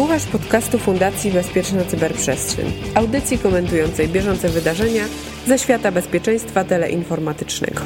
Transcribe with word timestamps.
Słuchasz 0.00 0.26
podcastu 0.26 0.78
Fundacji 0.78 1.30
Bezpieczna 1.30 1.84
Cyberprzestrzeń, 1.84 2.72
audycji 2.94 3.38
komentującej 3.38 4.08
bieżące 4.08 4.48
wydarzenia 4.48 5.04
ze 5.46 5.58
świata 5.58 5.92
bezpieczeństwa 5.92 6.64
teleinformatycznego. 6.64 7.80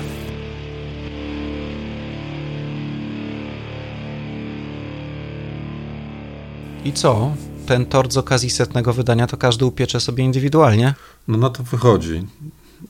I 6.85 6.93
co? 6.93 7.33
Ten 7.67 7.87
tort 7.87 8.13
z 8.13 8.17
okazji 8.17 8.51
setnego 8.51 8.93
wydania 8.93 9.27
to 9.27 9.37
każdy 9.37 9.65
upiecze 9.65 10.01
sobie 10.01 10.25
indywidualnie? 10.25 10.95
No 11.29 11.39
na 11.39 11.51
to 11.51 11.63
wychodzi. 11.63 12.27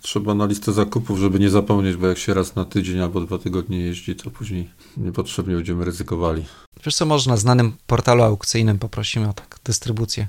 Trzeba 0.00 0.34
na 0.34 0.46
listę 0.46 0.72
zakupów, 0.72 1.18
żeby 1.18 1.38
nie 1.38 1.50
zapomnieć, 1.50 1.96
bo 1.96 2.06
jak 2.06 2.18
się 2.18 2.34
raz 2.34 2.56
na 2.56 2.64
tydzień 2.64 3.00
albo 3.00 3.20
dwa 3.20 3.38
tygodnie 3.38 3.80
jeździ, 3.80 4.16
to 4.16 4.30
później 4.30 4.70
niepotrzebnie 4.96 5.54
będziemy 5.54 5.84
ryzykowali. 5.84 6.44
Wiesz 6.86 6.94
co, 6.94 7.06
może 7.06 7.30
na 7.30 7.36
znanym 7.36 7.72
portalu 7.86 8.22
aukcyjnym 8.22 8.78
poprosimy 8.78 9.28
o 9.28 9.32
tak 9.32 9.58
dystrybucję. 9.64 10.28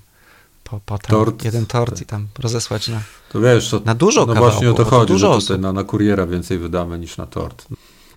Po, 0.64 0.80
po 0.86 0.98
tam 0.98 1.10
Tort. 1.10 1.46
jeden 1.46 1.66
tort 1.66 2.02
i 2.02 2.06
tam 2.06 2.28
rozesłać 2.40 2.88
na, 2.88 3.02
To 3.32 3.42
wiesz, 3.42 3.70
to, 3.70 3.82
na 3.86 3.96
dużo 3.96 4.26
no 4.26 4.34
kawałków, 4.34 4.54
właśnie 4.54 4.72
o 4.72 4.74
to 4.74 4.86
chodzi, 4.86 5.14
tutaj 5.14 5.60
na, 5.60 5.74
na 5.74 5.84
kuriera 5.84 6.28
więcej 6.28 6.58
wydamy 6.58 7.00
niż 7.00 7.18
na 7.18 7.26
tort. 7.26 7.68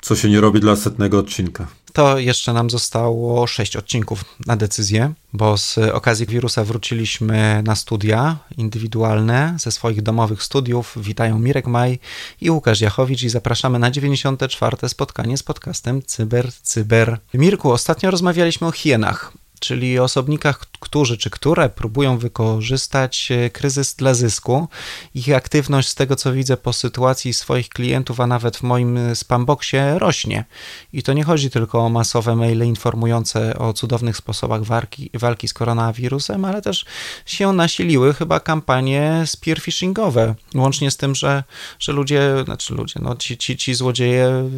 Co 0.00 0.16
się 0.16 0.28
nie 0.28 0.40
robi 0.40 0.60
dla 0.60 0.76
setnego 0.76 1.18
odcinka. 1.18 1.66
To 1.92 2.18
jeszcze 2.18 2.52
nam 2.52 2.70
zostało 2.70 3.46
sześć 3.46 3.76
odcinków 3.76 4.24
na 4.46 4.56
decyzję, 4.56 5.12
bo 5.32 5.56
z 5.56 5.78
okazji 5.78 6.26
wirusa 6.26 6.64
wróciliśmy 6.64 7.62
na 7.64 7.74
studia 7.74 8.38
indywidualne 8.56 9.56
ze 9.58 9.72
swoich 9.72 10.02
domowych 10.02 10.42
studiów. 10.42 10.94
Witają 10.96 11.38
Mirek 11.38 11.66
Maj 11.66 11.98
i 12.40 12.50
Łukasz 12.50 12.80
Jachowicz 12.80 13.22
i 13.22 13.28
zapraszamy 13.28 13.78
na 13.78 13.90
94. 13.90 14.88
spotkanie 14.88 15.38
z 15.38 15.42
podcastem 15.42 16.02
Cyber 16.02 16.52
Cyber. 16.52 17.18
Mirku, 17.34 17.70
ostatnio 17.72 18.10
rozmawialiśmy 18.10 18.66
o 18.66 18.72
hienach. 18.72 19.32
Czyli 19.60 19.98
osobnikach, 19.98 20.66
którzy 20.80 21.18
czy 21.18 21.30
które 21.30 21.68
próbują 21.68 22.18
wykorzystać 22.18 23.28
e, 23.30 23.50
kryzys 23.50 23.94
dla 23.94 24.14
zysku. 24.14 24.68
Ich 25.14 25.34
aktywność, 25.34 25.88
z 25.88 25.94
tego 25.94 26.16
co 26.16 26.32
widzę 26.32 26.56
po 26.56 26.72
sytuacji 26.72 27.34
swoich 27.34 27.68
klientów, 27.68 28.20
a 28.20 28.26
nawet 28.26 28.56
w 28.56 28.62
moim 28.62 28.98
spamboxie, 29.14 29.98
rośnie. 29.98 30.44
I 30.92 31.02
to 31.02 31.12
nie 31.12 31.24
chodzi 31.24 31.50
tylko 31.50 31.78
o 31.78 31.88
masowe 31.88 32.36
maile 32.36 32.64
informujące 32.64 33.58
o 33.58 33.72
cudownych 33.72 34.16
sposobach 34.16 34.62
walki, 34.62 35.10
walki 35.14 35.48
z 35.48 35.54
koronawirusem, 35.54 36.44
ale 36.44 36.62
też 36.62 36.84
się 37.26 37.52
nasiliły 37.52 38.14
chyba 38.14 38.40
kampanie 38.40 39.22
spearphishingowe. 39.26 40.34
Łącznie 40.54 40.90
z 40.90 40.96
tym, 40.96 41.14
że, 41.14 41.44
że 41.78 41.92
ludzie, 41.92 42.44
znaczy 42.44 42.74
ludzie, 42.74 43.00
no 43.02 43.16
ci, 43.16 43.38
ci, 43.38 43.56
ci 43.56 43.74
złodzieje, 43.74 44.50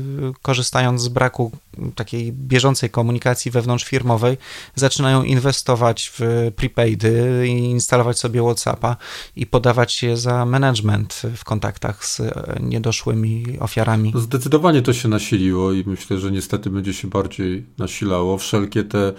korzystając 0.43 1.03
z 1.03 1.09
braku 1.09 1.53
takiej 1.95 2.33
bieżącej 2.33 2.91
komunikacji 2.91 3.51
wewnątrzfirmowej, 3.51 4.39
zaczynają 4.75 5.23
inwestować 5.23 6.10
w 6.19 6.51
prepaidy 6.57 7.45
i 7.49 7.51
instalować 7.51 8.19
sobie 8.19 8.43
WhatsAppa 8.43 8.97
i 9.37 9.47
podawać 9.47 10.03
je 10.03 10.17
za 10.17 10.47
management 10.47 11.23
w 11.37 11.45
kontaktach 11.45 12.07
z 12.07 12.21
niedoszłymi 12.61 13.45
ofiarami. 13.61 14.13
Zdecydowanie 14.17 14.83
to 14.83 14.93
się 14.93 15.09
nasiliło 15.09 15.73
i 15.73 15.85
myślę, 15.87 16.19
że 16.19 16.31
niestety 16.31 16.71
będzie 16.71 16.95
się 16.95 17.09
bardziej 17.09 17.67
nasilało. 17.79 18.39
Wszelkie 18.39 18.85
te 18.85 19.13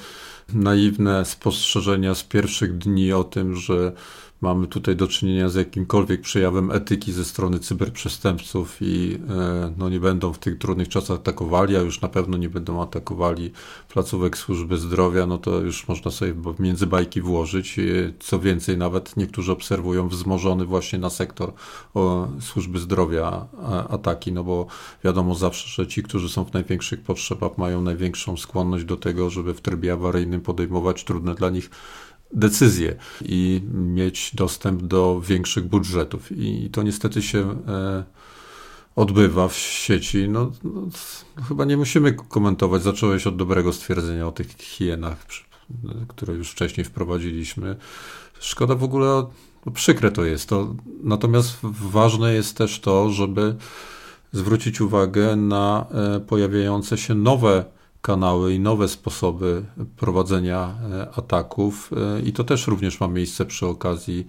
naiwne 0.53 1.25
spostrzeżenia 1.25 2.15
z 2.15 2.23
pierwszych 2.23 2.77
dni 2.77 3.13
o 3.13 3.23
tym, 3.23 3.55
że 3.55 3.91
mamy 4.41 4.67
tutaj 4.67 4.95
do 4.95 5.07
czynienia 5.07 5.49
z 5.49 5.55
jakimkolwiek 5.55 6.21
przejawem 6.21 6.71
etyki 6.71 7.11
ze 7.11 7.25
strony 7.25 7.59
cyberprzestępców 7.59 8.77
i 8.81 9.19
e, 9.29 9.73
no, 9.77 9.89
nie 9.89 9.99
będą 9.99 10.33
w 10.33 10.39
tych 10.39 10.57
trudnych 10.57 10.89
czasach 10.89 11.17
atakowali, 11.17 11.75
a 11.75 11.79
już 11.79 12.01
na 12.01 12.07
pewno 12.07 12.37
nie 12.37 12.49
będą 12.49 12.81
atakowali 12.81 13.51
placówek 13.89 14.37
służby 14.37 14.77
zdrowia, 14.77 15.25
no 15.25 15.37
to 15.37 15.59
już 15.59 15.87
można 15.87 16.11
sobie 16.11 16.33
między 16.59 16.87
bajki 16.87 17.21
włożyć. 17.21 17.79
E, 17.79 17.83
Co 18.19 18.39
więcej, 18.39 18.77
nawet 18.77 19.17
niektórzy 19.17 19.51
obserwują 19.51 20.07
wzmożony 20.07 20.65
właśnie 20.65 20.99
na 20.99 21.09
sektor 21.09 21.53
służby 22.39 22.79
zdrowia 22.79 23.47
ataki, 23.89 24.31
no 24.31 24.43
bo 24.43 24.67
wiadomo 25.03 25.35
zawsze, 25.35 25.67
że 25.67 25.87
ci, 25.87 26.03
którzy 26.03 26.29
są 26.29 26.45
w 26.45 26.53
największych 26.53 27.01
potrzebach, 27.01 27.57
mają 27.57 27.81
największą 27.81 28.37
skłonność 28.37 28.85
do 28.85 28.97
tego, 28.97 29.29
żeby 29.29 29.53
w 29.53 29.61
trybie 29.61 29.93
awaryjnym 29.93 30.41
podejmować 30.41 31.03
trudne 31.03 31.35
dla 31.35 31.49
nich 31.49 31.69
decyzje 32.33 32.95
i 33.21 33.61
mieć 33.73 34.31
dostęp 34.35 34.81
do 34.81 35.21
większych 35.21 35.67
budżetów. 35.67 36.31
I 36.31 36.69
to 36.71 36.83
niestety 36.83 37.21
się 37.21 37.55
e, 37.67 38.03
odbywa 38.95 39.47
w 39.47 39.55
sieci. 39.55 40.29
No, 40.29 40.51
no, 40.63 40.81
chyba 41.47 41.65
nie 41.65 41.77
musimy 41.77 42.13
komentować. 42.13 42.83
Zacząłeś 42.83 43.27
od 43.27 43.35
dobrego 43.35 43.73
stwierdzenia 43.73 44.27
o 44.27 44.31
tych 44.31 44.47
hienach, 44.47 45.25
które 46.07 46.33
już 46.33 46.51
wcześniej 46.51 46.85
wprowadziliśmy. 46.85 47.75
Szkoda 48.39 48.75
w 48.75 48.83
ogóle, 48.83 49.25
no, 49.65 49.71
przykre 49.71 50.11
to 50.11 50.25
jest. 50.25 50.49
To, 50.49 50.75
natomiast 51.03 51.57
ważne 51.91 52.33
jest 52.33 52.57
też 52.57 52.79
to, 52.79 53.09
żeby 53.09 53.55
zwrócić 54.31 54.81
uwagę 54.81 55.35
na 55.35 55.85
e, 55.91 56.19
pojawiające 56.19 56.97
się 56.97 57.15
nowe 57.15 57.65
kanały 58.01 58.53
i 58.53 58.59
nowe 58.59 58.87
sposoby 58.87 59.63
prowadzenia 59.97 60.75
ataków 61.15 61.91
i 62.25 62.33
to 62.33 62.43
też 62.43 62.67
również 62.67 62.99
ma 62.99 63.07
miejsce 63.07 63.45
przy 63.45 63.67
okazji 63.67 64.27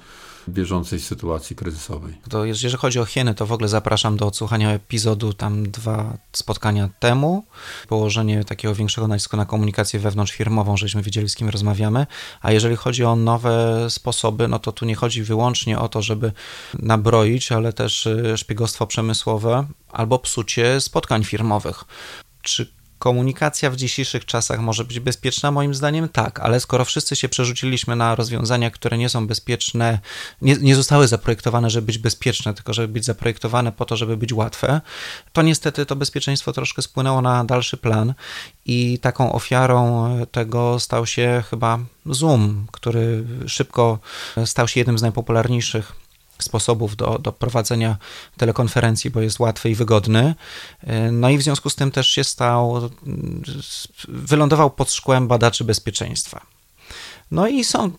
bieżącej 0.49 1.01
sytuacji 1.01 1.57
kryzysowej. 1.57 2.15
To 2.31 2.45
jeżeli 2.45 2.77
chodzi 2.77 2.99
o 2.99 3.05
hieny, 3.05 3.35
to 3.35 3.47
w 3.47 3.53
ogóle 3.53 3.69
zapraszam 3.69 4.17
do 4.17 4.27
odsłuchania 4.27 4.71
epizodu 4.71 5.33
tam 5.33 5.71
dwa 5.71 6.19
spotkania 6.33 6.89
temu. 6.99 7.45
Położenie 7.89 8.45
takiego 8.45 8.75
większego 8.75 9.09
nacisku 9.09 9.37
na 9.37 9.47
komunikację 9.47 10.01
wewnątrzfirmową, 10.01 10.77
żebyśmy 10.77 11.03
wiedzieli 11.03 11.29
z 11.29 11.37
kim 11.37 11.49
rozmawiamy. 11.49 12.07
A 12.41 12.53
jeżeli 12.53 12.77
chodzi 12.77 13.05
o 13.05 13.17
nowe 13.17 13.87
sposoby, 13.91 14.49
no 14.49 14.59
to 14.59 14.73
tu 14.73 14.85
nie 14.85 14.95
chodzi 14.95 15.23
wyłącznie 15.23 15.79
o 15.79 15.89
to, 15.89 16.03
żeby 16.03 16.33
nabroić, 16.79 17.53
ale 17.53 17.73
też 17.73 18.09
szpiegostwo 18.37 18.87
przemysłowe 18.87 19.67
albo 19.93 20.19
psucie 20.19 20.81
spotkań 20.81 21.25
firmowych. 21.25 21.85
Czy 22.43 22.73
komunikacja 23.03 23.71
w 23.71 23.77
dzisiejszych 23.77 24.25
czasach 24.25 24.61
może 24.61 24.85
być 24.85 25.01
bezpieczna? 25.01 25.51
Moim 25.51 25.75
zdaniem 25.75 26.09
tak, 26.09 26.41
ale 26.41 26.61
skoro 26.61 26.85
wszyscy 26.85 27.17
się 27.17 27.29
przerzuciliśmy 27.29 27.97
na 27.97 28.15
rozwiązania, 28.15 28.71
które 28.71 28.99
nie 28.99 29.09
są 29.09 29.27
bezpieczne, 29.27 29.99
nie, 30.43 30.57
nie, 30.57 30.77
zostały 30.77 31.09
zaprojektowane, 31.09 31.71
żeby 31.71 31.87
być 31.87 31.99
bezpieczne, 31.99 32.55
tylko 32.55 32.73
żeby 32.73 32.89
być 32.89 33.05
zaprojektowane 33.05 33.73
po 33.73 33.85
to, 33.85 33.97
żeby 33.97 34.17
być 34.17 34.33
łatwe, 34.33 34.81
to 35.33 35.43
niestety 35.43 35.87
to 35.87 35.97
bezpieczeństwo 35.97 36.53
troszkę 36.53 36.83
spłynęło 36.83 37.23
na 37.23 37.45
dalszy 37.45 37.77
plan 37.77 38.15
i 38.67 38.99
taką 38.99 39.33
ofiarą 39.33 40.09
tego 40.33 40.81
stał 40.81 41.07
się 41.07 41.45
chyba 41.51 41.79
Zoom, 42.07 42.67
który 42.73 43.25
szybko 43.47 43.99
stał 44.45 44.69
się 44.69 44.81
jednym 44.81 44.99
z 44.99 45.03
najpopularniejszych 45.03 45.93
sposobów 46.39 46.97
do, 46.97 47.19
do 47.19 47.33
prowadzenia 47.33 47.97
telekonferencji, 48.37 49.11
bo 49.11 49.21
jest 49.21 49.41
łatwy 49.41 49.71
i 49.71 49.75
wygodny. 49.75 50.35
No 51.13 51.31
i 51.31 51.39
w 51.39 51.43
związku 51.43 51.71
z 51.71 51.75
tym 51.75 51.91
też 51.91 52.09
się 52.09 52.25
stał, 52.25 52.91
wylądował 54.09 54.71
pod 54.71 54.93
szkłem 54.93 55.29
badaczy 55.29 55.65
bezpieczeństwa. 55.65 56.47
No 57.31 57.49
i 57.49 57.65
są, 57.65 57.91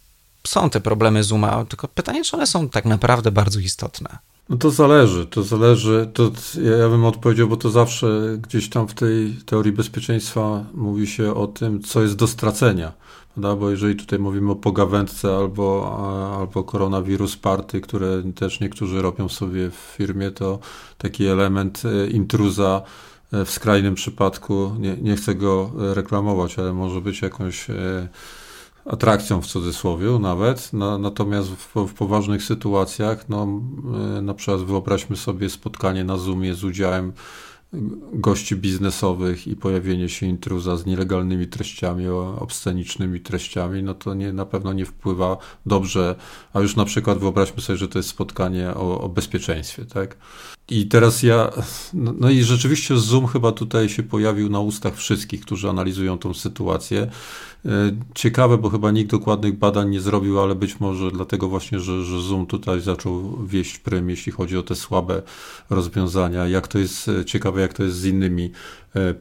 są 0.47 0.69
te 0.69 0.81
problemy 0.81 1.23
Zooma, 1.23 1.65
tylko 1.65 1.87
pytanie, 1.87 2.23
czy 2.23 2.35
one 2.35 2.47
są 2.47 2.69
tak 2.69 2.85
naprawdę 2.85 3.31
bardzo 3.31 3.59
istotne. 3.59 4.17
No 4.49 4.57
to 4.57 4.71
zależy, 4.71 5.25
to 5.25 5.43
zależy, 5.43 6.09
to 6.13 6.31
ja 6.79 6.89
bym 6.89 7.05
odpowiedział, 7.05 7.47
bo 7.47 7.57
to 7.57 7.69
zawsze 7.69 8.37
gdzieś 8.41 8.69
tam 8.69 8.87
w 8.87 8.93
tej 8.93 9.35
teorii 9.45 9.71
bezpieczeństwa 9.71 10.63
mówi 10.73 11.07
się 11.07 11.35
o 11.35 11.47
tym, 11.47 11.83
co 11.83 12.01
jest 12.01 12.15
do 12.15 12.27
stracenia. 12.27 12.91
Prawda? 13.33 13.55
Bo 13.55 13.69
jeżeli 13.69 13.95
tutaj 13.95 14.19
mówimy 14.19 14.51
o 14.51 14.55
pogawędce 14.55 15.35
albo, 15.35 15.97
albo 16.39 16.63
koronawirus 16.63 17.37
party, 17.37 17.81
które 17.81 18.23
też 18.35 18.59
niektórzy 18.59 19.01
robią 19.01 19.29
sobie 19.29 19.69
w 19.69 19.75
firmie, 19.75 20.31
to 20.31 20.59
taki 20.97 21.25
element 21.25 21.83
intruza 22.11 22.81
w 23.31 23.49
skrajnym 23.49 23.95
przypadku, 23.95 24.71
nie, 24.79 24.97
nie 24.97 25.15
chcę 25.15 25.35
go 25.35 25.71
reklamować, 25.75 26.59
ale 26.59 26.73
może 26.73 27.01
być 27.01 27.21
jakąś 27.21 27.67
atrakcją 28.85 29.41
w 29.41 29.47
cudzysłowie 29.47 30.19
nawet, 30.19 30.73
no, 30.73 30.97
natomiast 30.97 31.49
w, 31.49 31.75
w, 31.87 31.93
poważnych 31.93 32.43
sytuacjach, 32.43 33.29
no, 33.29 33.47
na 34.21 34.33
przykład 34.33 34.61
wyobraźmy 34.61 35.17
sobie 35.17 35.49
spotkanie 35.49 36.03
na 36.03 36.17
Zoomie 36.17 36.53
z 36.53 36.63
udziałem 36.63 37.13
gości 38.13 38.55
biznesowych 38.55 39.47
i 39.47 39.55
pojawienie 39.55 40.09
się 40.09 40.25
intruza 40.25 40.77
z 40.77 40.85
nielegalnymi 40.85 41.47
treściami, 41.47 42.07
obscenicznymi 42.39 43.19
treściami, 43.19 43.83
no 43.83 43.93
to 43.93 44.13
nie, 44.13 44.33
na 44.33 44.45
pewno 44.45 44.73
nie 44.73 44.85
wpływa 44.85 45.37
dobrze, 45.65 46.15
a 46.53 46.59
już 46.59 46.75
na 46.75 46.85
przykład 46.85 47.17
wyobraźmy 47.17 47.61
sobie, 47.61 47.77
że 47.77 47.87
to 47.87 47.99
jest 47.99 48.09
spotkanie 48.09 48.75
o, 48.75 49.01
o 49.01 49.09
bezpieczeństwie, 49.09 49.85
tak? 49.85 50.17
I 50.69 50.87
teraz 50.87 51.23
ja, 51.23 51.51
no, 51.93 52.13
no 52.19 52.29
i 52.29 52.43
rzeczywiście 52.43 52.97
Zoom 52.97 53.27
chyba 53.27 53.51
tutaj 53.51 53.89
się 53.89 54.03
pojawił 54.03 54.49
na 54.49 54.59
ustach 54.59 54.95
wszystkich, 54.95 55.41
którzy 55.41 55.69
analizują 55.69 56.17
tą 56.17 56.33
sytuację. 56.33 57.07
Ciekawe, 58.15 58.57
bo 58.57 58.69
chyba 58.69 58.91
nikt 58.91 59.11
dokładnych 59.11 59.57
badań 59.57 59.89
nie 59.89 60.01
zrobił, 60.01 60.39
ale 60.39 60.55
być 60.55 60.79
może 60.79 61.11
dlatego 61.11 61.49
właśnie, 61.49 61.79
że, 61.79 62.03
że 62.03 62.21
Zoom 62.21 62.45
tutaj 62.45 62.81
zaczął 62.81 63.45
wieść 63.45 63.79
prym, 63.79 64.09
jeśli 64.09 64.31
chodzi 64.31 64.57
o 64.57 64.63
te 64.63 64.75
słabe 64.75 65.21
rozwiązania. 65.69 66.47
Jak 66.47 66.67
to 66.67 66.79
jest 66.79 67.11
ciekawe, 67.25 67.61
jak 67.61 67.73
to 67.73 67.83
jest 67.83 67.97
z 67.97 68.05
innymi 68.05 68.51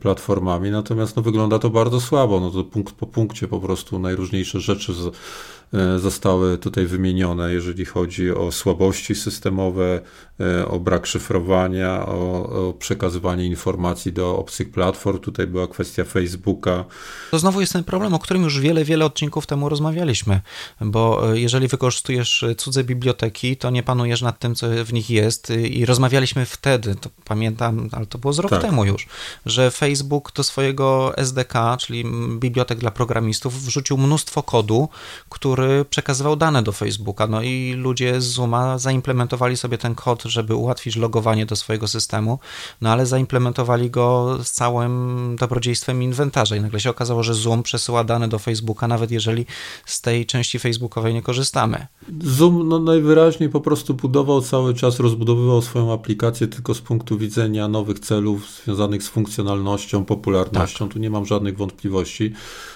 platformami, 0.00 0.70
natomiast 0.70 1.16
no, 1.16 1.22
wygląda 1.22 1.58
to 1.58 1.70
bardzo 1.70 2.00
słabo, 2.00 2.40
no 2.40 2.50
to 2.50 2.64
punkt 2.64 2.94
po 2.94 3.06
punkcie 3.06 3.48
po 3.48 3.60
prostu 3.60 3.98
najróżniejsze 3.98 4.60
rzeczy 4.60 4.94
z, 4.94 5.16
E, 5.61 5.61
zostały 5.96 6.58
tutaj 6.58 6.86
wymienione, 6.86 7.52
jeżeli 7.52 7.84
chodzi 7.84 8.30
o 8.30 8.52
słabości 8.52 9.14
systemowe, 9.14 10.00
e, 10.40 10.68
o 10.68 10.80
brak 10.80 11.06
szyfrowania, 11.06 12.06
o, 12.06 12.68
o 12.68 12.72
przekazywanie 12.72 13.46
informacji 13.46 14.12
do 14.12 14.38
obcych 14.38 14.70
platform. 14.70 15.18
Tutaj 15.18 15.46
była 15.46 15.68
kwestia 15.68 16.04
Facebooka. 16.04 16.84
To 17.30 17.38
znowu 17.38 17.60
jest 17.60 17.72
ten 17.72 17.84
problem, 17.84 18.14
o 18.14 18.18
którym 18.18 18.42
już 18.42 18.60
wiele, 18.60 18.84
wiele 18.84 19.04
odcinków 19.04 19.46
temu 19.46 19.68
rozmawialiśmy, 19.68 20.40
bo 20.80 21.32
e, 21.32 21.40
jeżeli 21.40 21.68
wykorzystujesz 21.68 22.44
cudze 22.56 22.84
biblioteki, 22.84 23.56
to 23.56 23.70
nie 23.70 23.82
panujesz 23.82 24.22
nad 24.22 24.38
tym, 24.38 24.54
co 24.54 24.66
w 24.84 24.92
nich 24.92 25.10
jest 25.10 25.50
i 25.50 25.86
rozmawialiśmy 25.86 26.46
wtedy, 26.46 26.94
to 26.94 27.10
pamiętam, 27.24 27.88
ale 27.92 28.06
to 28.06 28.18
było 28.18 28.32
z 28.32 28.38
rok 28.38 28.50
tak. 28.50 28.62
temu 28.62 28.84
już, 28.84 29.06
że 29.46 29.70
Facebook 29.70 30.32
do 30.32 30.44
swojego 30.44 31.12
SDK, 31.16 31.76
czyli 31.78 32.04
bibliotek 32.38 32.78
dla 32.78 32.90
programistów, 32.90 33.62
wrzucił 33.62 33.98
mnóstwo 33.98 34.42
kodu, 34.42 34.88
który 35.28 35.61
który 35.62 35.84
przekazywał 35.84 36.36
dane 36.36 36.62
do 36.62 36.72
Facebooka. 36.72 37.26
No 37.26 37.42
i 37.42 37.74
ludzie 37.76 38.20
z 38.20 38.24
Zooma 38.24 38.78
zaimplementowali 38.78 39.56
sobie 39.56 39.78
ten 39.78 39.94
kod, 39.94 40.22
żeby 40.22 40.54
ułatwić 40.54 40.96
logowanie 40.96 41.46
do 41.46 41.56
swojego 41.56 41.88
systemu, 41.88 42.38
no 42.80 42.90
ale 42.90 43.06
zaimplementowali 43.06 43.90
go 43.90 44.38
z 44.42 44.50
całym 44.50 45.36
dobrodziejstwem 45.40 46.02
inwentarza 46.02 46.56
i 46.56 46.60
nagle 46.60 46.80
się 46.80 46.90
okazało, 46.90 47.22
że 47.22 47.34
Zoom 47.34 47.62
przesyła 47.62 48.04
dane 48.04 48.28
do 48.28 48.38
Facebooka, 48.38 48.88
nawet 48.88 49.10
jeżeli 49.10 49.46
z 49.86 50.00
tej 50.00 50.26
części 50.26 50.58
facebookowej 50.58 51.14
nie 51.14 51.22
korzystamy. 51.22 51.86
Zoom 52.24 52.68
no, 52.68 52.78
najwyraźniej 52.78 53.48
po 53.48 53.60
prostu 53.60 53.94
budował 53.94 54.40
cały 54.40 54.74
czas, 54.74 55.00
rozbudowywał 55.00 55.62
swoją 55.62 55.92
aplikację 55.92 56.48
tylko 56.48 56.74
z 56.74 56.80
punktu 56.80 57.18
widzenia 57.18 57.68
nowych 57.68 57.98
celów 57.98 58.50
związanych 58.64 59.02
z 59.02 59.08
funkcjonalnością, 59.08 60.04
popularnością. 60.04 60.84
Tak. 60.84 60.92
Tu 60.92 60.98
nie 60.98 61.10
mam 61.10 61.26
żadnych 61.26 61.56
wątpliwości. 61.56 62.32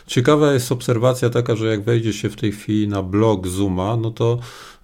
Ciekawa 0.06 0.52
jest 0.52 0.72
obserwacja 0.72 1.30
taka, 1.30 1.56
że 1.56 1.66
jak 1.66 1.84
wejdzie 1.84 2.12
się 2.12 2.30
w 2.30 2.36
tej 2.36 2.52
chwili 2.52 2.88
na 2.88 3.02
blog 3.02 3.48
Zooma, 3.48 3.96
no 3.96 4.10
to 4.10 4.38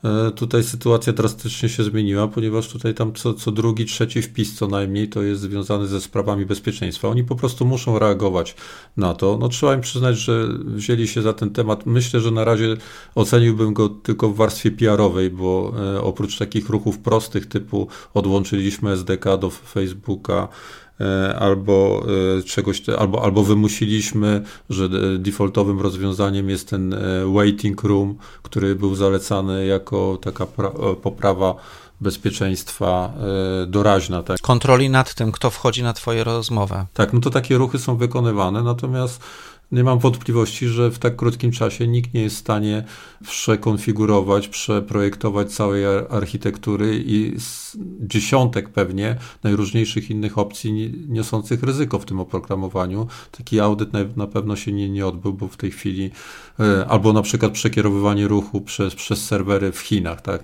e, 0.05 0.31
tutaj 0.31 0.65
sytuacja 0.65 1.13
drastycznie 1.13 1.69
się 1.69 1.85
zmieniła, 1.85 2.29
ponieważ 2.29 2.69
tutaj 2.69 2.95
tam 2.95 3.13
co, 3.13 3.35
co 3.35 3.53
drugi, 3.53 3.87
trzeci 3.87 4.23
wpis 4.23 4.55
co 4.55 4.67
najmniej 4.67 5.09
to 5.09 5.23
jest 5.23 5.41
związany 5.41 5.87
ze 5.87 6.01
sprawami 6.01 6.47
bezpieczeństwa. 6.47 7.09
Oni 7.09 7.25
po 7.25 7.37
prostu 7.37 7.65
muszą 7.65 7.99
reagować 7.99 8.55
na 8.97 9.15
to. 9.15 9.39
No 9.41 9.49
trzeba 9.49 9.75
im 9.75 9.81
przyznać, 9.81 10.19
że 10.19 10.49
wzięli 10.65 11.09
się 11.09 11.23
za 11.23 11.33
ten 11.33 11.51
temat. 11.51 11.87
Myślę, 11.87 12.21
że 12.21 12.31
na 12.31 12.45
razie 12.45 12.77
oceniłbym 13.15 13.75
go 13.75 13.89
tylko 13.89 14.29
w 14.29 14.37
warstwie 14.37 14.71
PR-owej, 14.71 15.31
bo 15.31 15.73
e, 15.97 16.01
oprócz 16.03 16.39
takich 16.39 16.69
ruchów 16.69 16.99
prostych 16.99 17.47
typu 17.47 17.89
odłączyliśmy 18.15 18.91
SDK 18.91 19.37
do 19.37 19.51
Facebooka, 19.51 20.49
albo 21.39 22.07
e, 22.39 22.43
czegoś, 22.43 22.83
albo, 22.99 23.25
albo 23.25 23.43
wymusiliśmy, 23.43 24.43
że 24.71 24.89
defaultowym 25.19 25.81
rozwiązaniem 25.81 26.51
jest 26.51 26.69
ten 26.69 26.95
e, 26.95 26.99
waiting 27.35 27.83
room, 27.83 28.15
który 28.43 28.75
był 28.75 28.95
zalecany 28.95 29.67
jako 29.67 30.19
taka 30.23 30.47
poprawa 31.03 31.55
bezpieczeństwa 32.01 33.13
doraźna. 33.67 34.23
Tak? 34.23 34.41
Kontroli 34.41 34.91
nad 34.91 35.15
tym, 35.15 35.33
kto 35.33 35.51
wchodzi 35.51 35.83
na 35.83 35.93
Twoje 35.93 36.25
rozmowę. 36.25 36.87
Tak, 36.95 37.13
no 37.13 37.21
to 37.21 37.31
takie 37.31 37.59
ruchy 37.59 37.79
są 37.79 37.97
wykonywane, 37.97 38.63
natomiast 38.63 39.21
nie 39.73 39.85
mam 39.85 39.99
wątpliwości, 39.99 40.69
że 40.69 40.91
w 40.91 40.99
tak 40.99 41.17
krótkim 41.17 41.53
czasie 41.53 41.89
nikt 41.89 42.15
nie 42.15 42.23
jest 42.23 42.37
w 42.37 42.39
stanie 42.39 42.85
przekonfigurować, 43.27 44.49
przeprojektować 44.49 45.53
całej 45.53 45.85
architektury 46.11 47.03
i 47.07 47.37
dziesiątek 48.01 48.69
pewnie 48.69 49.17
najróżniejszych 49.43 50.11
innych 50.11 50.39
opcji 50.39 50.95
niosących 51.09 51.63
ryzyko 51.63 51.99
w 51.99 52.05
tym 52.05 52.21
oprogramowaniu. 52.21 53.07
Taki 53.31 53.61
audyt 53.61 54.17
na, 54.17 54.27
pewno 54.27 54.57
się 54.57 54.73
nie, 54.73 54.89
nie 54.89 55.07
odbył, 55.07 55.33
bo 55.33 55.49
w 55.49 55.57
tej 55.57 55.71
chwili 55.71 56.11
e, 56.61 56.87
albo 56.87 57.13
na 57.13 57.23
przykład 57.23 57.53
przekierowywanie 57.53 58.29
ruchu 58.29 58.61
przez, 58.61 58.95
przez 58.95 59.25
serwery 59.25 59.73
w 59.73 59.79
Chinach, 59.79 60.21
tak, 60.21 60.43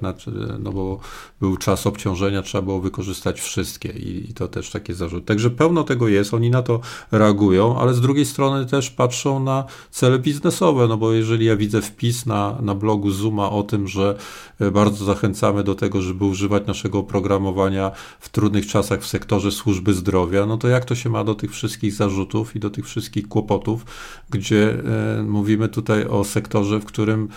no 0.58 0.72
bo 0.72 1.00
był 1.40 1.56
czas 1.56 1.86
obciążenia, 1.86 2.42
trzeba 2.42 2.62
było 2.62 2.80
wykorzystać 2.80 3.40
wszystkie 3.40 3.88
i, 3.88 4.30
i 4.30 4.34
to 4.34 4.48
też 4.48 4.70
takie 4.70 4.94
zarzuty. 4.94 5.26
Także 5.26 5.50
pełno 5.50 5.84
tego 5.84 6.08
jest, 6.08 6.34
oni 6.34 6.50
na 6.50 6.62
to 6.62 6.80
reagują, 7.10 7.78
ale 7.78 7.94
z 7.94 8.00
drugiej 8.00 8.26
strony 8.26 8.66
też 8.66 8.90
patrzą 8.90 9.17
na 9.24 9.64
cele 9.90 10.18
biznesowe, 10.18 10.88
no 10.88 10.96
bo 10.96 11.12
jeżeli 11.12 11.46
ja 11.46 11.56
widzę 11.56 11.82
wpis 11.82 12.26
na, 12.26 12.58
na 12.62 12.74
blogu 12.74 13.10
Zuma 13.10 13.50
o 13.50 13.62
tym, 13.62 13.88
że 13.88 14.18
e, 14.60 14.70
bardzo 14.70 15.04
zachęcamy 15.04 15.64
do 15.64 15.74
tego, 15.74 16.02
żeby 16.02 16.24
używać 16.24 16.66
naszego 16.66 16.98
oprogramowania 16.98 17.90
w 18.20 18.28
trudnych 18.28 18.66
czasach 18.66 19.00
w 19.00 19.06
sektorze 19.06 19.52
służby 19.52 19.94
zdrowia, 19.94 20.46
no 20.46 20.56
to 20.56 20.68
jak 20.68 20.84
to 20.84 20.94
się 20.94 21.10
ma 21.10 21.24
do 21.24 21.34
tych 21.34 21.52
wszystkich 21.52 21.92
zarzutów 21.92 22.56
i 22.56 22.60
do 22.60 22.70
tych 22.70 22.86
wszystkich 22.86 23.28
kłopotów, 23.28 23.84
gdzie 24.30 24.78
e, 25.18 25.22
mówimy 25.22 25.68
tutaj 25.68 26.04
o 26.04 26.24
sektorze, 26.24 26.80
w 26.80 26.84
którym 26.84 27.28